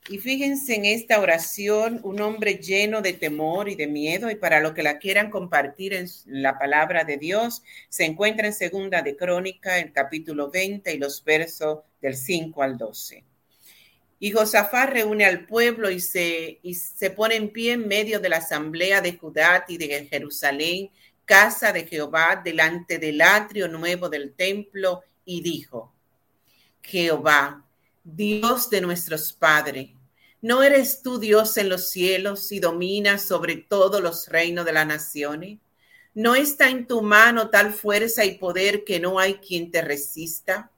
Y 0.06 0.18
fíjense 0.18 0.74
en 0.74 0.84
esta 0.84 1.18
oración, 1.18 1.98
un 2.02 2.20
hombre 2.20 2.56
lleno 2.56 3.00
de 3.00 3.14
temor 3.14 3.70
y 3.70 3.74
de 3.74 3.86
miedo, 3.86 4.30
y 4.30 4.34
para 4.34 4.60
lo 4.60 4.74
que 4.74 4.82
la 4.82 4.98
quieran 4.98 5.30
compartir 5.30 5.94
en 5.94 6.06
la 6.26 6.58
palabra 6.58 7.04
de 7.04 7.16
Dios, 7.16 7.62
se 7.88 8.04
encuentra 8.04 8.46
en 8.46 8.52
Segunda 8.52 9.00
de 9.00 9.16
Crónica, 9.16 9.78
el 9.78 9.92
capítulo 9.92 10.50
20 10.50 10.92
y 10.92 10.98
los 10.98 11.24
versos 11.24 11.78
del 12.02 12.16
5 12.16 12.62
al 12.62 12.76
12. 12.76 13.24
Y 14.20 14.30
Josafat 14.30 14.90
reúne 14.90 15.24
al 15.24 15.46
pueblo 15.46 15.90
y 15.90 16.00
se, 16.00 16.58
y 16.62 16.74
se 16.74 17.08
pone 17.08 17.36
en 17.36 17.50
pie 17.50 17.72
en 17.72 17.88
medio 17.88 18.20
de 18.20 18.28
la 18.28 18.36
asamblea 18.38 19.00
de 19.00 19.16
Judá 19.16 19.64
y 19.68 19.78
de 19.78 20.06
Jerusalén, 20.06 20.90
casa 21.24 21.72
de 21.72 21.86
Jehová, 21.86 22.42
delante 22.44 22.98
del 22.98 23.22
atrio 23.22 23.68
nuevo 23.68 24.10
del 24.10 24.34
templo, 24.34 25.02
y 25.24 25.40
dijo, 25.40 25.94
Jehová, 26.82 27.63
Dios 28.04 28.68
de 28.68 28.82
nuestros 28.82 29.32
padres, 29.32 29.88
¿no 30.42 30.62
eres 30.62 31.00
tú 31.00 31.18
Dios 31.18 31.56
en 31.56 31.70
los 31.70 31.88
cielos 31.88 32.52
y 32.52 32.60
dominas 32.60 33.22
sobre 33.22 33.56
todos 33.56 34.02
los 34.02 34.28
reinos 34.28 34.66
de 34.66 34.74
las 34.74 34.86
naciones? 34.86 35.58
¿No 36.12 36.34
está 36.34 36.68
en 36.68 36.86
tu 36.86 37.00
mano 37.00 37.48
tal 37.48 37.72
fuerza 37.72 38.26
y 38.26 38.36
poder 38.36 38.84
que 38.84 39.00
no 39.00 39.18
hay 39.18 39.36
quien 39.36 39.70
te 39.70 39.80
resista? 39.80 40.70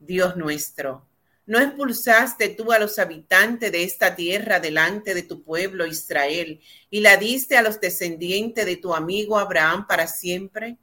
Dios 0.00 0.36
nuestro, 0.36 1.06
¿no 1.46 1.60
expulsaste 1.60 2.48
tú 2.48 2.72
a 2.72 2.80
los 2.80 2.98
habitantes 2.98 3.70
de 3.70 3.84
esta 3.84 4.16
tierra 4.16 4.58
delante 4.58 5.14
de 5.14 5.22
tu 5.22 5.44
pueblo 5.44 5.86
Israel 5.86 6.60
y 6.90 6.98
la 6.98 7.16
diste 7.16 7.56
a 7.56 7.62
los 7.62 7.80
descendientes 7.80 8.66
de 8.66 8.76
tu 8.76 8.92
amigo 8.92 9.38
Abraham 9.38 9.86
para 9.86 10.08
siempre? 10.08 10.78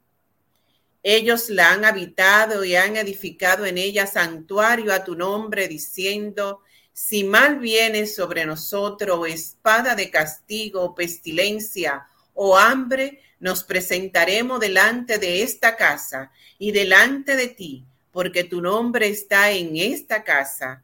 Ellos 1.02 1.48
la 1.48 1.72
han 1.72 1.84
habitado 1.84 2.64
y 2.64 2.76
han 2.76 2.96
edificado 2.96 3.66
en 3.66 3.78
ella 3.78 4.06
santuario 4.06 4.92
a 4.92 5.04
tu 5.04 5.14
nombre, 5.14 5.68
diciendo, 5.68 6.62
si 6.92 7.22
mal 7.22 7.60
viene 7.60 8.06
sobre 8.06 8.44
nosotros 8.44 9.28
espada 9.28 9.94
de 9.94 10.10
castigo 10.10 10.94
pestilencia 10.96 12.08
o 12.34 12.58
hambre, 12.58 13.20
nos 13.38 13.62
presentaremos 13.62 14.58
delante 14.58 15.18
de 15.18 15.42
esta 15.42 15.76
casa 15.76 16.32
y 16.58 16.72
delante 16.72 17.36
de 17.36 17.48
ti, 17.48 17.84
porque 18.10 18.42
tu 18.42 18.60
nombre 18.60 19.08
está 19.08 19.52
en 19.52 19.76
esta 19.76 20.24
casa. 20.24 20.82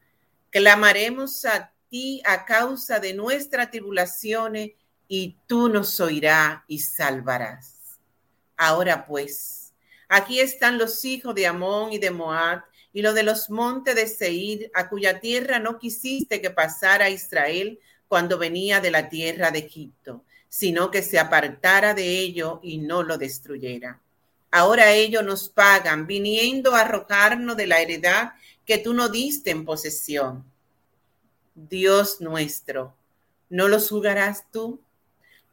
Clamaremos 0.49 1.43
a 1.43 1.73
ti 1.89 2.21
a 2.25 2.45
causa 2.45 2.99
de 2.99 3.13
nuestras 3.13 3.69
tribulaciones 3.69 4.71
y 5.07 5.37
tú 5.45 5.67
nos 5.67 5.99
oirás 5.99 6.61
y 6.67 6.79
salvarás. 6.79 7.75
Ahora 8.55 9.05
pues, 9.05 9.64
Aquí 10.07 10.39
están 10.39 10.77
los 10.77 11.03
hijos 11.05 11.33
de 11.35 11.47
Amón 11.47 11.93
y 11.93 11.97
de 11.97 12.11
Moab 12.11 12.63
y 12.93 13.01
lo 13.01 13.13
de 13.13 13.23
los 13.23 13.49
montes 13.49 13.95
de 13.95 14.07
Seir, 14.07 14.71
a 14.73 14.87
cuya 14.87 15.19
tierra 15.19 15.59
no 15.59 15.77
quisiste 15.77 16.41
que 16.41 16.49
pasara 16.49 17.09
Israel 17.09 17.79
cuando 18.07 18.37
venía 18.37 18.79
de 18.79 18.91
la 18.91 19.09
tierra 19.09 19.51
de 19.51 19.59
Egipto, 19.59 20.23
sino 20.47 20.91
que 20.91 21.01
se 21.01 21.19
apartara 21.19 21.93
de 21.93 22.19
ello 22.19 22.59
y 22.63 22.77
no 22.77 23.03
lo 23.03 23.17
destruyera. 23.17 23.99
Ahora 24.51 24.93
ellos 24.93 25.23
nos 25.23 25.49
pagan, 25.49 26.07
viniendo 26.07 26.73
a 26.73 26.81
arrojarnos 26.81 27.57
de 27.57 27.67
la 27.67 27.81
heredad 27.81 28.33
que 28.65 28.77
tú 28.77 28.93
no 28.93 29.09
diste 29.09 29.51
en 29.51 29.65
posesión. 29.65 30.45
Dios 31.53 32.21
nuestro, 32.21 32.95
¿no 33.49 33.67
los 33.67 33.89
jugarás 33.89 34.49
tú? 34.51 34.79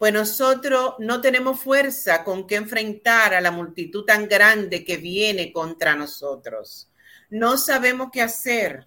Pues 0.02 0.12
nosotros 0.12 0.94
no 0.99 1.21
tenemos 1.21 1.61
fuerza 1.61 2.25
con 2.25 2.44
que 2.44 2.56
enfrentar 2.56 3.35
a 3.35 3.40
la 3.40 3.52
multitud 3.52 4.04
tan 4.04 4.26
grande 4.26 4.85
que 4.85 4.97
viene 4.97 5.52
contra 5.52 5.94
nosotros. 5.94 6.90
No 7.30 7.56
sabemos 7.56 8.09
qué 8.12 8.21
hacer 8.21 8.85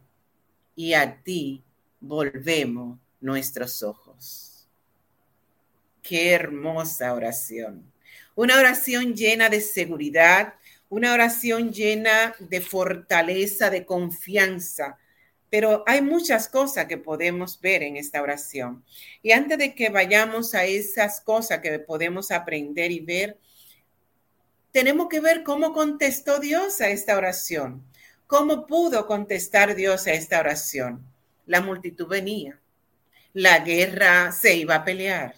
y 0.75 0.93
a 0.93 1.23
ti 1.23 1.63
volvemos 2.01 2.99
nuestros 3.21 3.81
ojos. 3.81 4.67
Qué 6.01 6.33
hermosa 6.33 7.13
oración. 7.13 7.89
Una 8.35 8.59
oración 8.59 9.15
llena 9.15 9.47
de 9.47 9.61
seguridad, 9.61 10.55
una 10.89 11.13
oración 11.13 11.71
llena 11.71 12.35
de 12.39 12.59
fortaleza, 12.59 13.69
de 13.69 13.85
confianza, 13.85 14.97
pero 15.55 15.85
hay 15.87 16.01
muchas 16.01 16.49
cosas 16.49 16.85
que 16.85 16.97
podemos 16.97 17.61
ver 17.61 17.81
en 17.81 17.95
esta 17.95 18.21
oración. 18.21 18.83
Y 19.23 19.31
antes 19.31 19.57
de 19.57 19.73
que 19.73 19.87
vayamos 19.87 20.53
a 20.53 20.65
esas 20.65 21.21
cosas 21.21 21.61
que 21.61 21.79
podemos 21.79 22.29
aprender 22.29 22.91
y 22.91 22.99
ver, 22.99 23.39
tenemos 24.73 25.07
que 25.07 25.21
ver 25.21 25.43
cómo 25.43 25.71
contestó 25.71 26.41
Dios 26.41 26.81
a 26.81 26.89
esta 26.89 27.15
oración. 27.15 27.85
¿Cómo 28.27 28.67
pudo 28.67 29.07
contestar 29.07 29.75
Dios 29.75 30.07
a 30.07 30.11
esta 30.11 30.41
oración? 30.41 31.05
La 31.45 31.61
multitud 31.61 32.07
venía. 32.09 32.59
La 33.31 33.59
guerra 33.59 34.33
se 34.33 34.57
iba 34.57 34.75
a 34.75 34.83
pelear. 34.83 35.35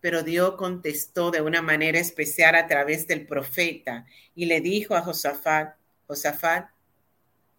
pero 0.00 0.22
Dios 0.22 0.54
contestó 0.54 1.32
de 1.32 1.40
una 1.40 1.62
manera 1.62 1.98
especial 1.98 2.54
a 2.54 2.68
través 2.68 3.08
del 3.08 3.26
profeta 3.26 4.06
y 4.36 4.44
le 4.44 4.60
dijo 4.60 4.94
a 4.94 5.02
Josafat, 5.02 5.74
Josafat, 6.06 6.75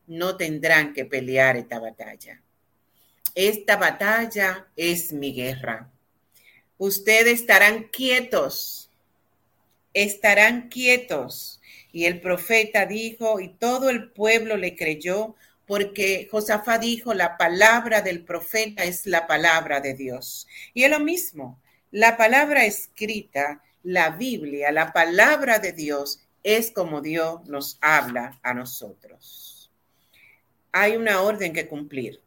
no 0.08 0.38
tendrán 0.38 0.94
que 0.94 1.06
pelear 1.06 1.58
esta 1.58 1.80
batalla. 1.80 2.42
Esta 3.36 3.76
batalla 3.76 4.68
es 4.76 5.14
mi 5.14 5.34
guerra. 5.34 5.92
Ustedes 6.78 7.42
estarán 7.42 7.84
quietos, 7.90 8.90
estarán 9.94 10.70
quietos. 10.70 11.62
Y 11.92 12.06
el 12.06 12.20
profeta 12.22 12.86
dijo, 12.86 13.40
y 13.40 13.50
todo 13.50 13.90
el 13.90 14.10
pueblo 14.12 14.58
le 14.58 14.76
creyó, 14.76 15.36
porque 15.66 16.28
Josafat 16.32 16.82
dijo, 16.82 17.14
la 17.14 17.38
palabra 17.38 18.02
del 18.02 18.24
profeta 18.24 18.84
es 18.84 19.06
la 19.06 19.28
palabra 19.28 19.82
de 19.82 19.94
Dios. 19.94 20.48
Y 20.74 20.84
es 20.84 20.90
lo 20.90 21.00
mismo, 21.00 21.60
la 21.92 22.18
palabra 22.18 22.66
escrita, 22.66 23.64
la 23.84 24.12
Biblia, 24.12 24.72
la 24.72 24.94
palabra 24.94 25.60
de 25.60 25.74
Dios, 25.74 26.22
es 26.44 26.72
como 26.72 27.02
Dios 27.02 27.46
nos 27.48 27.78
habla 27.82 28.40
a 28.44 28.54
nosotros. 28.54 29.57
Hay 30.79 30.96
una 30.96 31.22
orden 31.22 31.53
que 31.53 31.67
cumplir. 31.67 32.22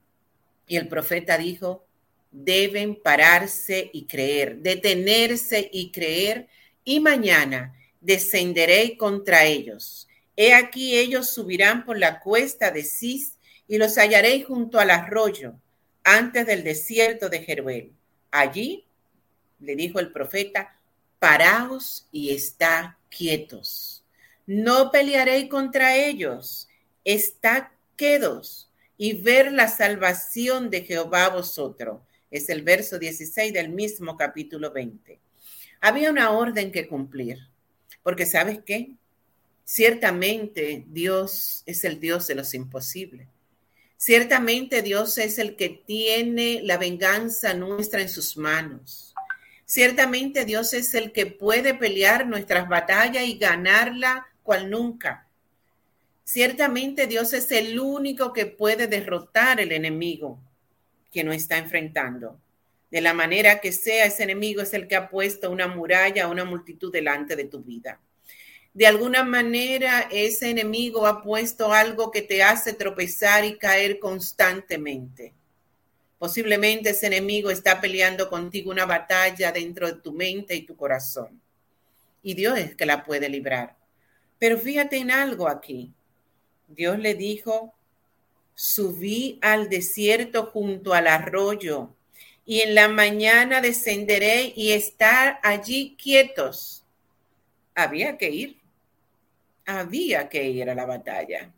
Y 0.66 0.76
el 0.76 0.88
profeta 0.88 1.36
dijo, 1.36 1.86
deben 2.30 2.94
pararse 2.94 3.90
y 3.92 4.06
creer, 4.06 4.58
detenerse 4.58 5.68
y 5.72 5.90
creer, 5.90 6.48
y 6.84 7.00
mañana 7.00 7.74
descenderé 8.00 8.96
contra 8.96 9.44
ellos 9.44 10.08
He 10.42 10.54
aquí 10.54 10.96
ellos 10.96 11.28
subirán 11.28 11.84
por 11.84 11.98
la 11.98 12.18
cuesta 12.18 12.70
de 12.70 12.82
Cis 12.82 13.36
y 13.68 13.76
los 13.76 13.98
hallaré 13.98 14.42
junto 14.42 14.80
al 14.80 14.88
arroyo, 14.88 15.52
antes 16.02 16.46
del 16.46 16.64
desierto 16.64 17.28
de 17.28 17.42
Jeruel. 17.42 17.92
Allí, 18.30 18.86
le 19.58 19.76
dijo 19.76 20.00
el 20.00 20.12
profeta, 20.12 20.80
paraos 21.18 22.08
y 22.10 22.30
está 22.30 22.96
quietos. 23.10 24.02
No 24.46 24.90
pelearé 24.90 25.46
contra 25.50 25.94
ellos, 25.94 26.68
está 27.04 27.74
y 28.96 29.12
ver 29.20 29.52
la 29.52 29.68
salvación 29.68 30.70
de 30.70 30.82
Jehová 30.84 31.28
vosotros. 31.28 32.00
Es 32.30 32.48
el 32.48 32.62
verso 32.62 32.98
16 32.98 33.52
del 33.52 33.68
mismo 33.68 34.16
capítulo 34.16 34.72
20. 34.72 35.20
Había 35.82 36.10
una 36.10 36.30
orden 36.30 36.72
que 36.72 36.88
cumplir, 36.88 37.38
porque 38.02 38.24
¿sabes 38.24 38.60
qué? 38.64 38.92
Ciertamente 39.64 40.84
Dios 40.88 41.62
es 41.66 41.84
el 41.84 42.00
Dios 42.00 42.26
de 42.26 42.36
los 42.36 42.54
imposibles. 42.54 43.28
Ciertamente 43.98 44.80
Dios 44.80 45.18
es 45.18 45.38
el 45.38 45.56
que 45.56 45.68
tiene 45.68 46.62
la 46.62 46.78
venganza 46.78 47.52
nuestra 47.52 48.00
en 48.00 48.08
sus 48.08 48.38
manos. 48.38 49.14
Ciertamente 49.66 50.46
Dios 50.46 50.72
es 50.72 50.94
el 50.94 51.12
que 51.12 51.26
puede 51.26 51.74
pelear 51.74 52.26
nuestras 52.26 52.66
batallas 52.66 53.24
y 53.24 53.36
ganarla 53.36 54.26
cual 54.42 54.70
nunca. 54.70 55.29
Ciertamente 56.32 57.06
Dios 57.06 57.32
es 57.32 57.50
el 57.50 57.80
único 57.80 58.32
que 58.32 58.46
puede 58.46 58.86
derrotar 58.86 59.58
el 59.60 59.72
enemigo 59.72 60.38
que 61.10 61.24
nos 61.24 61.34
está 61.34 61.58
enfrentando. 61.58 62.40
De 62.90 63.00
la 63.00 63.14
manera 63.14 63.60
que 63.60 63.72
sea, 63.72 64.04
ese 64.04 64.22
enemigo 64.22 64.62
es 64.62 64.72
el 64.74 64.86
que 64.86 64.96
ha 64.96 65.08
puesto 65.08 65.50
una 65.50 65.66
muralla, 65.66 66.28
una 66.28 66.44
multitud 66.44 66.92
delante 66.92 67.34
de 67.34 67.44
tu 67.44 67.62
vida 67.62 67.98
de 68.72 68.86
alguna 68.86 69.24
manera 69.24 70.08
ese 70.10 70.50
enemigo 70.50 71.06
ha 71.06 71.22
puesto 71.22 71.72
algo 71.72 72.10
que 72.10 72.22
te 72.22 72.42
hace 72.42 72.72
tropezar 72.72 73.44
y 73.44 73.58
caer 73.58 73.98
constantemente. 73.98 75.34
Posiblemente 76.18 76.90
ese 76.90 77.08
enemigo 77.08 77.50
está 77.50 77.80
peleando 77.80 78.28
contigo 78.28 78.70
una 78.70 78.86
batalla 78.86 79.50
dentro 79.50 79.86
de 79.88 80.00
tu 80.00 80.12
mente 80.12 80.54
y 80.54 80.62
tu 80.62 80.76
corazón. 80.76 81.40
Y 82.22 82.34
Dios 82.34 82.58
es 82.58 82.76
que 82.76 82.86
la 82.86 83.02
puede 83.02 83.28
librar. 83.28 83.76
Pero 84.38 84.58
fíjate 84.58 84.98
en 84.98 85.10
algo 85.10 85.48
aquí. 85.48 85.92
Dios 86.70 86.98
le 86.98 87.14
dijo, 87.14 87.74
subí 88.54 89.38
al 89.42 89.68
desierto 89.68 90.46
junto 90.46 90.94
al 90.94 91.06
arroyo 91.06 91.90
y 92.44 92.62
en 92.62 92.74
la 92.74 92.88
mañana 92.88 93.60
descenderé 93.60 94.52
y 94.56 94.72
estar 94.72 95.38
allí 95.42 95.96
quietos. 96.00 96.84
Había 97.74 98.16
que 98.18 98.30
ir 98.30 98.60
había 99.78 100.28
que 100.28 100.44
ir 100.44 100.68
a 100.68 100.74
la 100.74 100.86
batalla. 100.86 101.52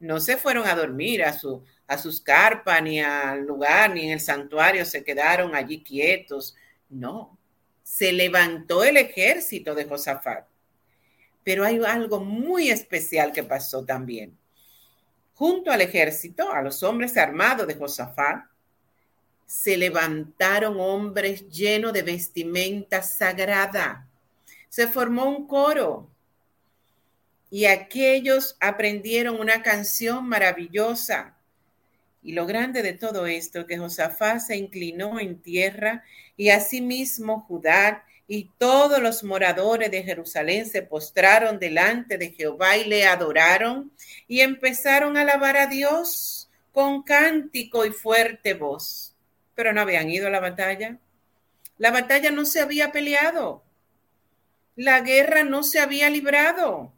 No 0.00 0.20
se 0.20 0.36
fueron 0.36 0.66
a 0.66 0.74
dormir 0.74 1.24
a, 1.24 1.32
su, 1.32 1.62
a 1.86 1.98
sus 1.98 2.20
carpas, 2.20 2.82
ni 2.82 3.00
al 3.00 3.44
lugar, 3.44 3.94
ni 3.94 4.06
en 4.06 4.12
el 4.12 4.20
santuario, 4.20 4.84
se 4.84 5.04
quedaron 5.04 5.54
allí 5.54 5.82
quietos. 5.82 6.56
No, 6.88 7.36
se 7.82 8.12
levantó 8.12 8.84
el 8.84 8.96
ejército 8.96 9.74
de 9.74 9.84
Josafat. 9.84 10.46
Pero 11.48 11.64
hay 11.64 11.80
algo 11.82 12.20
muy 12.20 12.68
especial 12.68 13.32
que 13.32 13.42
pasó 13.42 13.82
también. 13.82 14.36
Junto 15.32 15.70
al 15.70 15.80
ejército, 15.80 16.52
a 16.52 16.60
los 16.60 16.82
hombres 16.82 17.16
armados 17.16 17.66
de 17.66 17.74
Josafat, 17.74 18.44
se 19.46 19.78
levantaron 19.78 20.78
hombres 20.78 21.48
llenos 21.48 21.94
de 21.94 22.02
vestimenta 22.02 23.00
sagrada. 23.00 24.06
Se 24.68 24.88
formó 24.88 25.24
un 25.24 25.46
coro 25.46 26.10
y 27.50 27.64
aquellos 27.64 28.58
aprendieron 28.60 29.40
una 29.40 29.62
canción 29.62 30.28
maravillosa. 30.28 31.34
Y 32.22 32.32
lo 32.32 32.44
grande 32.44 32.82
de 32.82 32.92
todo 32.92 33.26
esto, 33.26 33.64
que 33.64 33.78
Josafat 33.78 34.40
se 34.40 34.56
inclinó 34.58 35.18
en 35.18 35.40
tierra 35.40 36.04
y 36.36 36.50
asimismo 36.50 37.40
Judá 37.48 38.04
y 38.28 38.50
todos 38.58 39.00
los 39.00 39.24
moradores 39.24 39.90
de 39.90 40.04
Jerusalén 40.04 40.66
se 40.66 40.82
postraron 40.82 41.58
delante 41.58 42.18
de 42.18 42.30
Jehová 42.30 42.76
y 42.76 42.84
le 42.84 43.06
adoraron 43.06 43.90
y 44.28 44.40
empezaron 44.40 45.16
a 45.16 45.22
alabar 45.22 45.56
a 45.56 45.66
Dios 45.66 46.48
con 46.70 47.02
cántico 47.02 47.84
y 47.84 47.90
fuerte 47.90 48.54
voz. 48.54 49.16
Pero 49.56 49.72
no 49.72 49.80
habían 49.80 50.08
ido 50.10 50.28
a 50.28 50.30
la 50.30 50.40
batalla. 50.40 50.98
La 51.78 51.90
batalla 51.90 52.30
no 52.30 52.44
se 52.44 52.60
había 52.60 52.92
peleado. 52.92 53.64
La 54.76 55.00
guerra 55.00 55.42
no 55.42 55.64
se 55.64 55.80
había 55.80 56.08
librado 56.10 56.92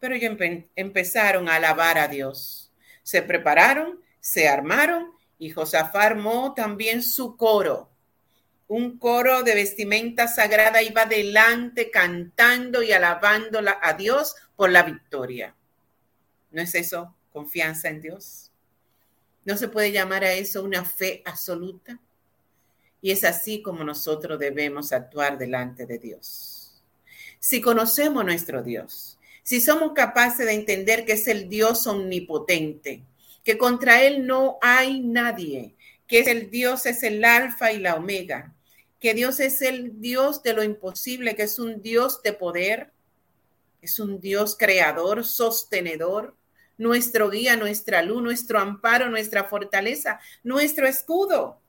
pero 0.00 0.14
ellos 0.14 0.36
empezaron 0.74 1.48
a 1.48 1.56
alabar 1.56 1.98
a 1.98 2.08
Dios. 2.08 2.72
Se 3.02 3.22
prepararon, 3.22 4.00
se 4.18 4.48
armaron 4.48 5.12
y 5.38 5.50
Josafat 5.50 5.94
armó 5.94 6.54
también 6.54 7.02
su 7.02 7.36
coro. 7.36 7.89
Un 8.70 8.98
coro 8.98 9.42
de 9.42 9.56
vestimenta 9.56 10.28
sagrada 10.28 10.80
iba 10.80 11.04
delante 11.04 11.90
cantando 11.90 12.84
y 12.84 12.92
alabando 12.92 13.58
a 13.58 13.92
Dios 13.94 14.36
por 14.54 14.70
la 14.70 14.84
victoria. 14.84 15.56
¿No 16.52 16.62
es 16.62 16.76
eso 16.76 17.16
confianza 17.32 17.88
en 17.88 18.00
Dios? 18.00 18.52
¿No 19.44 19.56
se 19.56 19.66
puede 19.66 19.90
llamar 19.90 20.22
a 20.22 20.34
eso 20.34 20.62
una 20.62 20.84
fe 20.84 21.20
absoluta? 21.24 21.98
Y 23.02 23.10
es 23.10 23.24
así 23.24 23.60
como 23.60 23.82
nosotros 23.82 24.38
debemos 24.38 24.92
actuar 24.92 25.36
delante 25.36 25.84
de 25.84 25.98
Dios. 25.98 26.80
Si 27.40 27.60
conocemos 27.60 28.24
nuestro 28.24 28.62
Dios, 28.62 29.18
si 29.42 29.60
somos 29.60 29.94
capaces 29.94 30.46
de 30.46 30.52
entender 30.52 31.04
que 31.04 31.14
es 31.14 31.26
el 31.26 31.48
Dios 31.48 31.88
omnipotente, 31.88 33.02
que 33.42 33.58
contra 33.58 34.00
Él 34.04 34.28
no 34.28 34.58
hay 34.62 35.00
nadie, 35.00 35.74
que 36.06 36.20
es 36.20 36.28
el 36.28 36.52
Dios 36.52 36.86
es 36.86 37.02
el 37.02 37.24
alfa 37.24 37.72
y 37.72 37.80
la 37.80 37.96
omega, 37.96 38.54
que 39.00 39.14
Dios 39.14 39.40
es 39.40 39.62
el 39.62 40.00
Dios 40.00 40.42
de 40.42 40.52
lo 40.52 40.62
imposible, 40.62 41.34
que 41.34 41.42
es 41.44 41.58
un 41.58 41.82
Dios 41.82 42.22
de 42.22 42.32
poder, 42.32 42.92
es 43.82 43.98
un 43.98 44.20
Dios 44.20 44.56
creador, 44.58 45.24
sostenedor, 45.24 46.36
nuestro 46.76 47.30
guía, 47.30 47.56
nuestra 47.56 48.02
luz, 48.02 48.22
nuestro 48.22 48.58
amparo, 48.58 49.08
nuestra 49.08 49.44
fortaleza, 49.44 50.20
nuestro 50.42 50.86
escudo. 50.86 51.60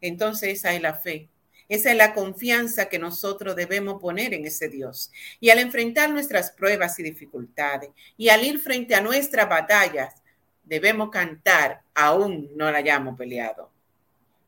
Entonces 0.00 0.58
esa 0.58 0.74
es 0.74 0.82
la 0.82 0.94
fe 0.94 1.28
esa 1.68 1.90
es 1.90 1.96
la 1.96 2.12
confianza 2.12 2.88
que 2.88 2.98
nosotros 2.98 3.56
debemos 3.56 4.00
poner 4.00 4.34
en 4.34 4.46
ese 4.46 4.68
Dios. 4.68 5.10
Y 5.40 5.50
al 5.50 5.58
enfrentar 5.58 6.10
nuestras 6.10 6.50
pruebas 6.50 6.98
y 6.98 7.02
dificultades 7.02 7.90
y 8.16 8.28
al 8.28 8.44
ir 8.44 8.58
frente 8.60 8.94
a 8.94 9.00
nuestras 9.00 9.48
batallas, 9.48 10.14
debemos 10.64 11.10
cantar, 11.10 11.82
aún 11.94 12.50
no 12.54 12.70
la 12.70 12.78
hayamos 12.78 13.16
peleado, 13.16 13.70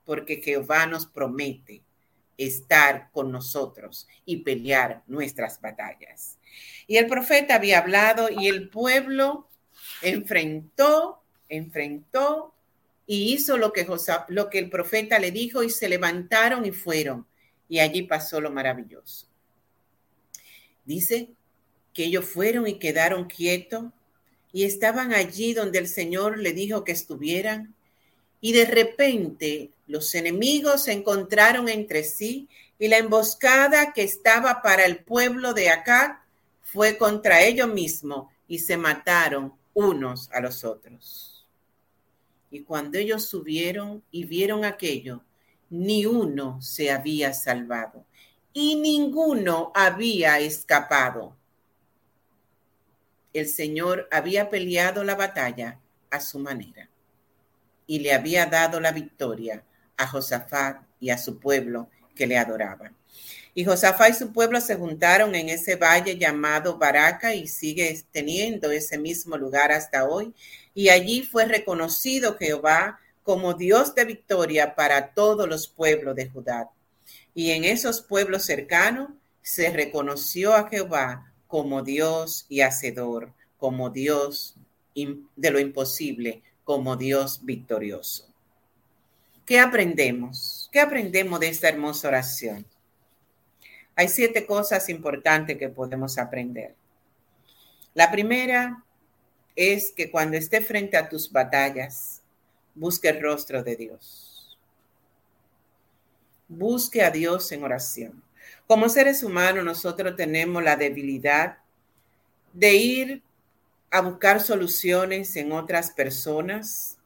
porque 0.04 0.40
Jehová 0.42 0.86
nos 0.86 1.06
promete 1.06 1.82
estar 2.38 3.10
con 3.12 3.32
nosotros 3.32 4.06
y 4.24 4.38
pelear 4.38 5.02
nuestras 5.06 5.60
batallas. 5.60 6.38
Y 6.86 6.96
el 6.96 7.06
profeta 7.06 7.56
había 7.56 7.78
hablado 7.78 8.28
y 8.30 8.48
el 8.48 8.68
pueblo 8.68 9.48
enfrentó, 10.02 11.22
enfrentó 11.48 12.54
y 13.06 13.32
hizo 13.32 13.56
lo 13.56 13.72
que, 13.72 13.86
lo 14.28 14.50
que 14.50 14.58
el 14.58 14.70
profeta 14.70 15.18
le 15.18 15.30
dijo 15.30 15.62
y 15.62 15.70
se 15.70 15.88
levantaron 15.88 16.64
y 16.66 16.72
fueron. 16.72 17.26
Y 17.68 17.78
allí 17.78 18.02
pasó 18.02 18.40
lo 18.40 18.50
maravilloso. 18.50 19.26
Dice 20.84 21.30
que 21.92 22.04
ellos 22.04 22.24
fueron 22.24 22.66
y 22.66 22.78
quedaron 22.78 23.24
quietos 23.24 23.86
y 24.52 24.64
estaban 24.64 25.12
allí 25.12 25.52
donde 25.52 25.78
el 25.78 25.88
Señor 25.88 26.38
le 26.38 26.52
dijo 26.52 26.84
que 26.84 26.92
estuvieran. 26.92 27.74
Y 28.40 28.52
de 28.52 28.64
repente 28.66 29.70
los 29.86 30.14
enemigos 30.14 30.84
se 30.84 30.92
encontraron 30.92 31.68
entre 31.68 32.04
sí 32.04 32.48
y 32.78 32.88
la 32.88 32.98
emboscada 32.98 33.92
que 33.92 34.02
estaba 34.02 34.62
para 34.62 34.84
el 34.84 34.98
pueblo 34.98 35.54
de 35.54 35.70
acá 35.70 36.24
fue 36.62 36.98
contra 36.98 37.42
ellos 37.42 37.68
mismos 37.68 38.32
y 38.48 38.58
se 38.58 38.76
mataron 38.76 39.54
unos 39.74 40.30
a 40.32 40.40
los 40.40 40.64
otros. 40.64 41.46
Y 42.50 42.60
cuando 42.60 42.98
ellos 42.98 43.26
subieron 43.26 44.02
y 44.10 44.24
vieron 44.24 44.64
aquello, 44.64 45.22
ni 45.70 46.06
uno 46.06 46.60
se 46.60 46.90
había 46.90 47.32
salvado 47.32 48.04
y 48.52 48.76
ninguno 48.76 49.72
había 49.74 50.38
escapado. 50.40 51.36
El 53.32 53.48
Señor 53.48 54.08
había 54.10 54.48
peleado 54.48 55.04
la 55.04 55.14
batalla 55.14 55.78
a 56.10 56.20
su 56.20 56.38
manera 56.38 56.88
y 57.86 58.00
le 58.00 58.12
había 58.12 58.46
dado 58.46 58.80
la 58.80 58.92
victoria 58.92 59.62
a 59.96 60.06
Josafat 60.06 60.82
y 61.00 61.10
a 61.10 61.18
su 61.18 61.38
pueblo 61.38 61.88
que 62.14 62.26
le 62.26 62.38
adoraban. 62.38 62.94
Y 63.54 63.64
Josafat 63.64 64.10
y 64.10 64.14
su 64.14 64.32
pueblo 64.32 64.60
se 64.60 64.74
juntaron 64.74 65.34
en 65.34 65.48
ese 65.48 65.76
valle 65.76 66.18
llamado 66.18 66.76
Baraca 66.76 67.34
y 67.34 67.48
sigue 67.48 68.02
teniendo 68.12 68.70
ese 68.70 68.98
mismo 68.98 69.36
lugar 69.38 69.72
hasta 69.72 70.04
hoy. 70.04 70.34
Y 70.74 70.90
allí 70.90 71.22
fue 71.22 71.46
reconocido 71.46 72.36
Jehová 72.36 73.00
como 73.22 73.54
Dios 73.54 73.94
de 73.94 74.04
victoria 74.04 74.74
para 74.74 75.14
todos 75.14 75.48
los 75.48 75.68
pueblos 75.68 76.14
de 76.16 76.28
Judá. 76.28 76.70
Y 77.34 77.52
en 77.52 77.64
esos 77.64 78.02
pueblos 78.02 78.44
cercanos 78.44 79.10
se 79.40 79.70
reconoció 79.70 80.54
a 80.54 80.68
Jehová 80.68 81.32
como 81.46 81.82
Dios 81.82 82.46
y 82.48 82.60
hacedor, 82.60 83.32
como 83.56 83.90
Dios 83.90 84.56
de 84.94 85.50
lo 85.50 85.60
imposible, 85.60 86.42
como 86.66 86.96
Dios 86.96 87.44
victorioso. 87.44 88.28
¿Qué 89.46 89.60
aprendemos? 89.60 90.68
¿Qué 90.72 90.80
aprendemos 90.80 91.38
de 91.38 91.48
esta 91.48 91.68
hermosa 91.68 92.08
oración? 92.08 92.66
Hay 93.94 94.08
siete 94.08 94.44
cosas 94.44 94.88
importantes 94.88 95.56
que 95.58 95.68
podemos 95.68 96.18
aprender. 96.18 96.74
La 97.94 98.10
primera 98.10 98.82
es 99.54 99.92
que 99.92 100.10
cuando 100.10 100.36
esté 100.36 100.60
frente 100.60 100.96
a 100.96 101.08
tus 101.08 101.30
batallas, 101.30 102.20
busque 102.74 103.10
el 103.10 103.22
rostro 103.22 103.62
de 103.62 103.76
Dios. 103.76 104.58
Busque 106.48 107.02
a 107.02 107.12
Dios 107.12 107.52
en 107.52 107.62
oración. 107.62 108.20
Como 108.66 108.88
seres 108.88 109.22
humanos, 109.22 109.64
nosotros 109.64 110.16
tenemos 110.16 110.64
la 110.64 110.74
debilidad 110.74 111.58
de 112.52 112.74
ir 112.74 113.22
a 113.90 114.00
buscar 114.00 114.40
soluciones 114.40 115.36
en 115.36 115.52
otras 115.52 115.90
personas. 115.90 116.96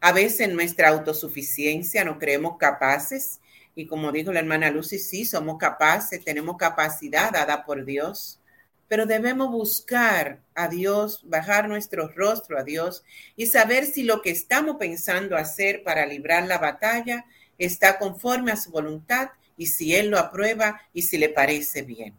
A 0.00 0.12
veces 0.12 0.48
nuestra 0.52 0.88
autosuficiencia 0.88 2.04
no 2.04 2.18
creemos 2.18 2.56
capaces 2.58 3.40
y 3.74 3.86
como 3.86 4.12
dijo 4.12 4.32
la 4.32 4.40
hermana 4.40 4.70
Lucy, 4.70 4.98
sí, 4.98 5.24
somos 5.24 5.58
capaces, 5.58 6.24
tenemos 6.24 6.56
capacidad 6.56 7.32
dada 7.32 7.64
por 7.64 7.84
Dios, 7.84 8.38
pero 8.86 9.06
debemos 9.06 9.50
buscar 9.50 10.40
a 10.54 10.68
Dios, 10.68 11.22
bajar 11.24 11.68
nuestro 11.68 12.08
rostro 12.08 12.58
a 12.58 12.62
Dios 12.62 13.02
y 13.34 13.46
saber 13.46 13.86
si 13.86 14.04
lo 14.04 14.22
que 14.22 14.30
estamos 14.30 14.76
pensando 14.76 15.36
hacer 15.36 15.82
para 15.82 16.06
librar 16.06 16.46
la 16.46 16.58
batalla 16.58 17.24
está 17.58 17.98
conforme 17.98 18.52
a 18.52 18.56
su 18.56 18.70
voluntad 18.70 19.30
y 19.56 19.66
si 19.66 19.94
Él 19.94 20.10
lo 20.10 20.18
aprueba 20.18 20.80
y 20.92 21.02
si 21.02 21.18
le 21.18 21.28
parece 21.28 21.82
bien. 21.82 22.14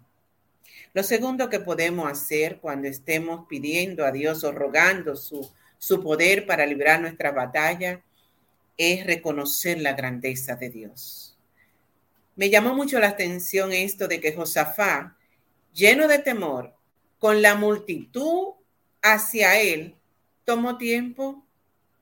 Lo 0.96 1.04
segundo 1.04 1.50
que 1.50 1.60
podemos 1.60 2.10
hacer 2.10 2.60
cuando 2.62 2.88
estemos 2.88 3.48
pidiendo 3.50 4.06
a 4.06 4.14
Dios 4.14 4.46
o 4.46 4.54
rogando 4.54 5.18
su, 5.18 5.52
su 5.78 6.02
poder 6.02 6.46
para 6.46 6.66
librar 6.66 7.02
nuestra 7.02 7.34
batalla 7.34 8.02
es 8.78 9.06
reconocer 9.06 9.82
la 9.82 9.92
grandeza 9.92 10.56
de 10.56 10.70
Dios. 10.70 11.38
Me 12.38 12.50
llamó 12.50 12.74
mucho 12.74 12.98
la 12.98 13.10
atención 13.10 13.74
esto 13.74 14.08
de 14.08 14.22
que 14.22 14.34
Josafá, 14.34 15.18
lleno 15.74 16.08
de 16.08 16.20
temor, 16.20 16.74
con 17.20 17.42
la 17.42 17.56
multitud 17.56 18.54
hacia 19.02 19.60
él, 19.60 19.96
tomó 20.46 20.78
tiempo 20.78 21.45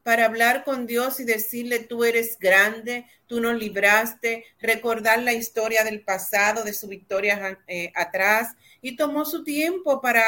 para 0.04 0.26
hablar 0.26 0.66
con 0.66 0.86
Dios 0.86 1.20
y 1.22 1.24
decirle, 1.24 1.80
tú 1.80 2.04
eres 2.04 2.38
grande, 2.38 3.06
tú 3.26 3.40
nos 3.40 3.58
libraste, 3.58 4.46
recordar 4.60 5.24
la 5.24 5.34
historia 5.34 5.84
del 5.84 6.02
pasado, 6.02 6.64
de 6.64 6.74
su 6.74 6.88
victoria 6.88 7.58
eh, 7.68 7.92
atrás, 7.96 8.56
y 8.82 8.98
tomó 8.98 9.24
su 9.24 9.46
tiempo 9.46 10.02
para, 10.02 10.24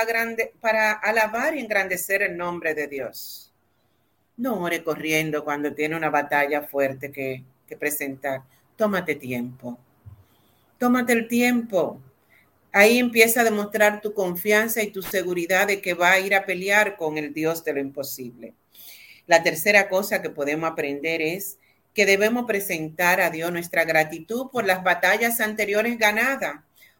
para 0.61 0.93
alabar 0.93 1.55
y 1.55 1.59
engrandecer 1.59 2.21
el 2.21 2.38
nombre 2.38 2.73
de 2.73 2.88
Dios. 2.88 3.51
No 4.38 4.61
ore 4.61 4.81
corriendo 4.81 5.43
cuando 5.43 5.73
tiene 5.73 5.95
una 5.97 6.09
batalla 6.09 6.61
fuerte 6.61 7.11
que, 7.11 7.43
que 7.67 7.75
presentar. 7.75 8.43
Tómate 8.77 9.15
tiempo. 9.15 9.77
Tómate 10.77 11.13
el 11.13 11.27
tiempo. 11.27 12.01
Ahí 12.71 12.97
empieza 12.97 13.41
a 13.41 13.45
demostrar 13.45 14.01
tu 14.01 14.13
confianza 14.13 14.81
y 14.83 14.91
tu 14.91 15.01
seguridad 15.01 15.67
de 15.67 15.81
que 15.81 15.93
va 15.93 16.11
a 16.11 16.19
ir 16.19 16.35
a 16.35 16.45
pelear 16.45 16.97
con 16.97 17.17
el 17.17 17.33
Dios 17.33 17.63
de 17.63 17.73
lo 17.73 17.79
imposible. 17.79 18.53
La 19.27 19.41
tercera 19.41 19.89
cosa 19.89 20.21
que 20.21 20.29
podemos 20.29 20.69
aprender 20.69 21.21
es 21.21 21.57
que 21.93 22.05
debemos 22.05 22.45
presentar 22.45 23.21
a 23.21 23.29
Dios 23.29 23.51
nuestra 23.51 23.83
gratitud 23.83 24.49
por 24.51 24.65
las 24.65 24.83
batallas 24.83 25.39
anteriores 25.39 25.97
ganadas. 25.97 26.57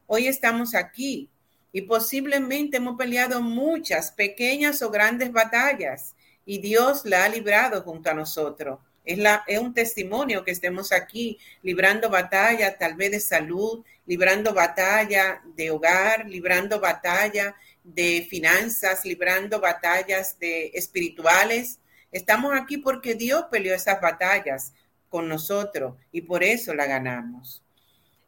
Hoy 0.07 0.27
estamos 0.27 0.73
aquí 0.73 1.29
y 1.71 1.81
posiblemente 1.81 2.77
hemos 2.77 2.97
peleado 2.97 3.41
muchas 3.41 4.11
pequeñas 4.11 4.81
o 4.81 4.89
grandes 4.89 5.31
batallas 5.31 6.15
y 6.45 6.59
Dios 6.59 7.01
la 7.05 7.25
ha 7.25 7.29
librado 7.29 7.81
junto 7.81 8.09
a 8.09 8.13
nosotros. 8.13 8.79
Es, 9.03 9.19
un 9.59 9.73
testimonio 9.73 10.43
que 10.43 10.51
estemos 10.51 10.91
aquí 10.91 11.38
librando 11.61 12.09
batalla 12.09 12.77
tal 12.77 12.95
vez 12.95 13.11
de 13.11 13.19
salud, 13.19 13.83
librando 14.07 14.53
batalla 14.53 15.43
de 15.55 15.69
hogar, 15.69 16.27
librando 16.27 16.79
batalla 16.79 17.55
de 17.83 18.25
finanzas, 18.27 19.05
librando 19.05 19.59
batallas 19.59 20.39
de 20.39 20.71
espirituales. 20.73 21.79
Estamos 22.15 22.54
aquí 22.56 22.78
porque 22.78 23.13
Dios 23.13 23.47
peleó 23.51 23.75
esas 23.75 23.99
batallas 23.99 24.71
con 25.10 25.28
nosotros 25.28 25.95
y 26.13 26.21
por 26.21 26.45
eso 26.45 26.73
la 26.73 26.86
ganamos. 26.86 27.62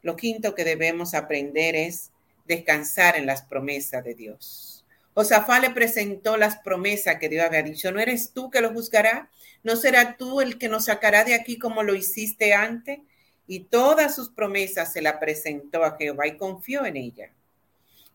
Lo 0.01 0.17
quinto 0.17 0.53
que 0.53 0.65
debemos 0.65 1.13
aprender 1.13 1.73
es 1.73 2.11
descansar 2.43 3.15
en 3.15 3.25
las 3.25 3.43
promesas 3.43 4.03
de 4.03 4.13
Dios. 4.13 4.83
Josafá 5.13 5.61
le 5.61 5.69
presentó 5.69 6.35
las 6.35 6.57
promesas 6.57 7.15
que 7.15 7.29
Dios 7.29 7.45
había 7.45 7.63
dicho. 7.63 7.89
¿No 7.93 8.01
eres 8.01 8.33
tú 8.33 8.49
que 8.49 8.59
lo 8.59 8.73
juzgará? 8.73 9.31
¿No 9.63 9.77
será 9.77 10.17
tú 10.17 10.41
el 10.41 10.57
que 10.57 10.67
nos 10.67 10.83
sacará 10.83 11.23
de 11.23 11.33
aquí 11.33 11.57
como 11.57 11.81
lo 11.81 11.95
hiciste 11.95 12.53
antes? 12.53 12.99
Y 13.47 13.61
todas 13.61 14.13
sus 14.13 14.31
promesas 14.31 14.91
se 14.91 15.01
la 15.01 15.17
presentó 15.17 15.85
a 15.85 15.95
Jehová 15.95 16.27
y 16.27 16.35
confió 16.35 16.85
en 16.85 16.97
ella. 16.97 17.31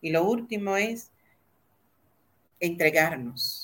Y 0.01 0.11
lo 0.11 0.23
último 0.23 0.77
es 0.77 1.09
entregarnos. 2.59 3.62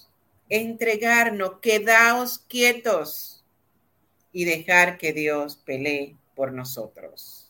Entregarnos, 0.49 1.59
quedaos 1.62 2.39
quietos 2.47 3.43
y 4.31 4.45
dejar 4.45 4.97
que 4.97 5.13
Dios 5.13 5.57
pelee 5.57 6.15
por 6.35 6.51
nosotros. 6.51 7.47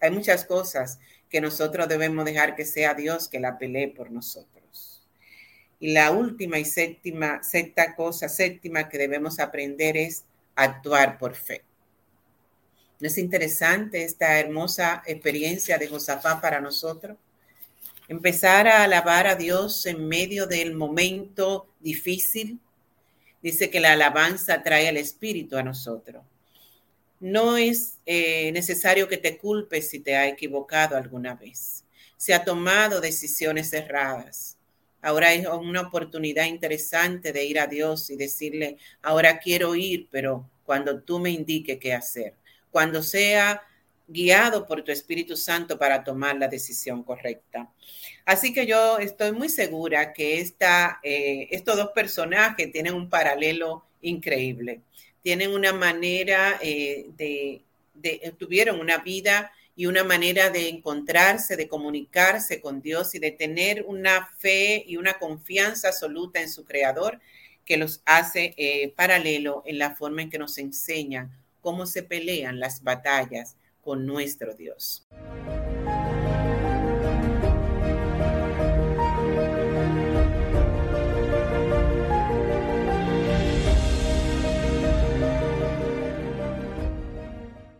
Hay 0.00 0.10
muchas 0.10 0.44
cosas 0.44 0.98
que 1.30 1.40
nosotros 1.40 1.88
debemos 1.88 2.24
dejar 2.24 2.54
que 2.54 2.64
sea 2.64 2.94
Dios 2.94 3.28
que 3.28 3.40
la 3.40 3.58
pelee 3.58 3.88
por 3.88 4.10
nosotros. 4.10 5.02
Y 5.78 5.92
la 5.92 6.10
última 6.10 6.58
y 6.58 6.64
séptima, 6.64 7.42
sexta 7.42 7.94
cosa, 7.94 8.28
séptima 8.28 8.88
que 8.88 8.98
debemos 8.98 9.38
aprender 9.38 9.96
es 9.96 10.24
actuar 10.54 11.18
por 11.18 11.34
fe. 11.34 11.62
¿No 12.98 13.08
es 13.08 13.18
interesante 13.18 14.02
esta 14.02 14.38
hermosa 14.38 15.02
experiencia 15.06 15.76
de 15.76 15.88
Josafá 15.88 16.40
para 16.40 16.60
nosotros? 16.60 17.18
Empezar 18.08 18.68
a 18.68 18.84
alabar 18.84 19.26
a 19.26 19.34
Dios 19.34 19.86
en 19.86 20.06
medio 20.06 20.46
del 20.46 20.74
momento 20.74 21.68
difícil. 21.80 22.60
Dice 23.42 23.70
que 23.70 23.80
la 23.80 23.92
alabanza 23.92 24.62
trae 24.62 24.88
al 24.88 24.96
Espíritu 24.96 25.56
a 25.56 25.62
nosotros. 25.62 26.24
No 27.20 27.56
es 27.56 27.98
eh, 28.06 28.52
necesario 28.52 29.08
que 29.08 29.16
te 29.16 29.38
culpes 29.38 29.88
si 29.88 30.00
te 30.00 30.16
ha 30.16 30.28
equivocado 30.28 30.96
alguna 30.96 31.34
vez. 31.34 31.84
Se 32.16 32.34
ha 32.34 32.44
tomado 32.44 33.00
decisiones 33.00 33.72
erradas 33.72 34.56
Ahora 35.06 35.32
es 35.32 35.46
una 35.46 35.82
oportunidad 35.82 36.46
interesante 36.46 37.32
de 37.32 37.44
ir 37.44 37.60
a 37.60 37.68
Dios 37.68 38.10
y 38.10 38.16
decirle, 38.16 38.76
ahora 39.02 39.38
quiero 39.38 39.76
ir, 39.76 40.08
pero 40.10 40.50
cuando 40.64 41.00
tú 41.00 41.20
me 41.20 41.30
indiques 41.30 41.78
qué 41.78 41.94
hacer, 41.94 42.34
cuando 42.72 43.04
sea 43.04 43.62
guiado 44.06 44.66
por 44.66 44.82
tu 44.82 44.92
Espíritu 44.92 45.36
Santo 45.36 45.78
para 45.78 46.04
tomar 46.04 46.36
la 46.36 46.48
decisión 46.48 47.02
correcta. 47.02 47.68
Así 48.24 48.52
que 48.52 48.66
yo 48.66 48.98
estoy 48.98 49.32
muy 49.32 49.48
segura 49.48 50.12
que 50.12 50.40
esta, 50.40 51.00
eh, 51.02 51.48
estos 51.50 51.76
dos 51.76 51.90
personajes 51.94 52.70
tienen 52.72 52.94
un 52.94 53.08
paralelo 53.08 53.84
increíble. 54.02 54.80
Tienen 55.22 55.50
una 55.52 55.72
manera 55.72 56.58
eh, 56.62 57.06
de, 57.16 57.62
de, 57.94 58.34
tuvieron 58.38 58.78
una 58.78 58.98
vida 58.98 59.52
y 59.74 59.86
una 59.86 60.04
manera 60.04 60.50
de 60.50 60.68
encontrarse, 60.68 61.56
de 61.56 61.68
comunicarse 61.68 62.60
con 62.60 62.80
Dios 62.80 63.14
y 63.14 63.18
de 63.18 63.32
tener 63.32 63.84
una 63.86 64.26
fe 64.38 64.82
y 64.86 64.96
una 64.96 65.18
confianza 65.18 65.88
absoluta 65.88 66.40
en 66.40 66.48
su 66.48 66.64
Creador 66.64 67.20
que 67.64 67.76
los 67.76 68.00
hace 68.06 68.54
eh, 68.56 68.92
paralelo 68.96 69.62
en 69.66 69.78
la 69.78 69.94
forma 69.94 70.22
en 70.22 70.30
que 70.30 70.38
nos 70.38 70.56
enseñan 70.56 71.30
cómo 71.60 71.84
se 71.84 72.04
pelean 72.04 72.60
las 72.60 72.82
batallas 72.82 73.56
con 73.86 74.04
nuestro 74.04 74.52
Dios. 74.52 75.06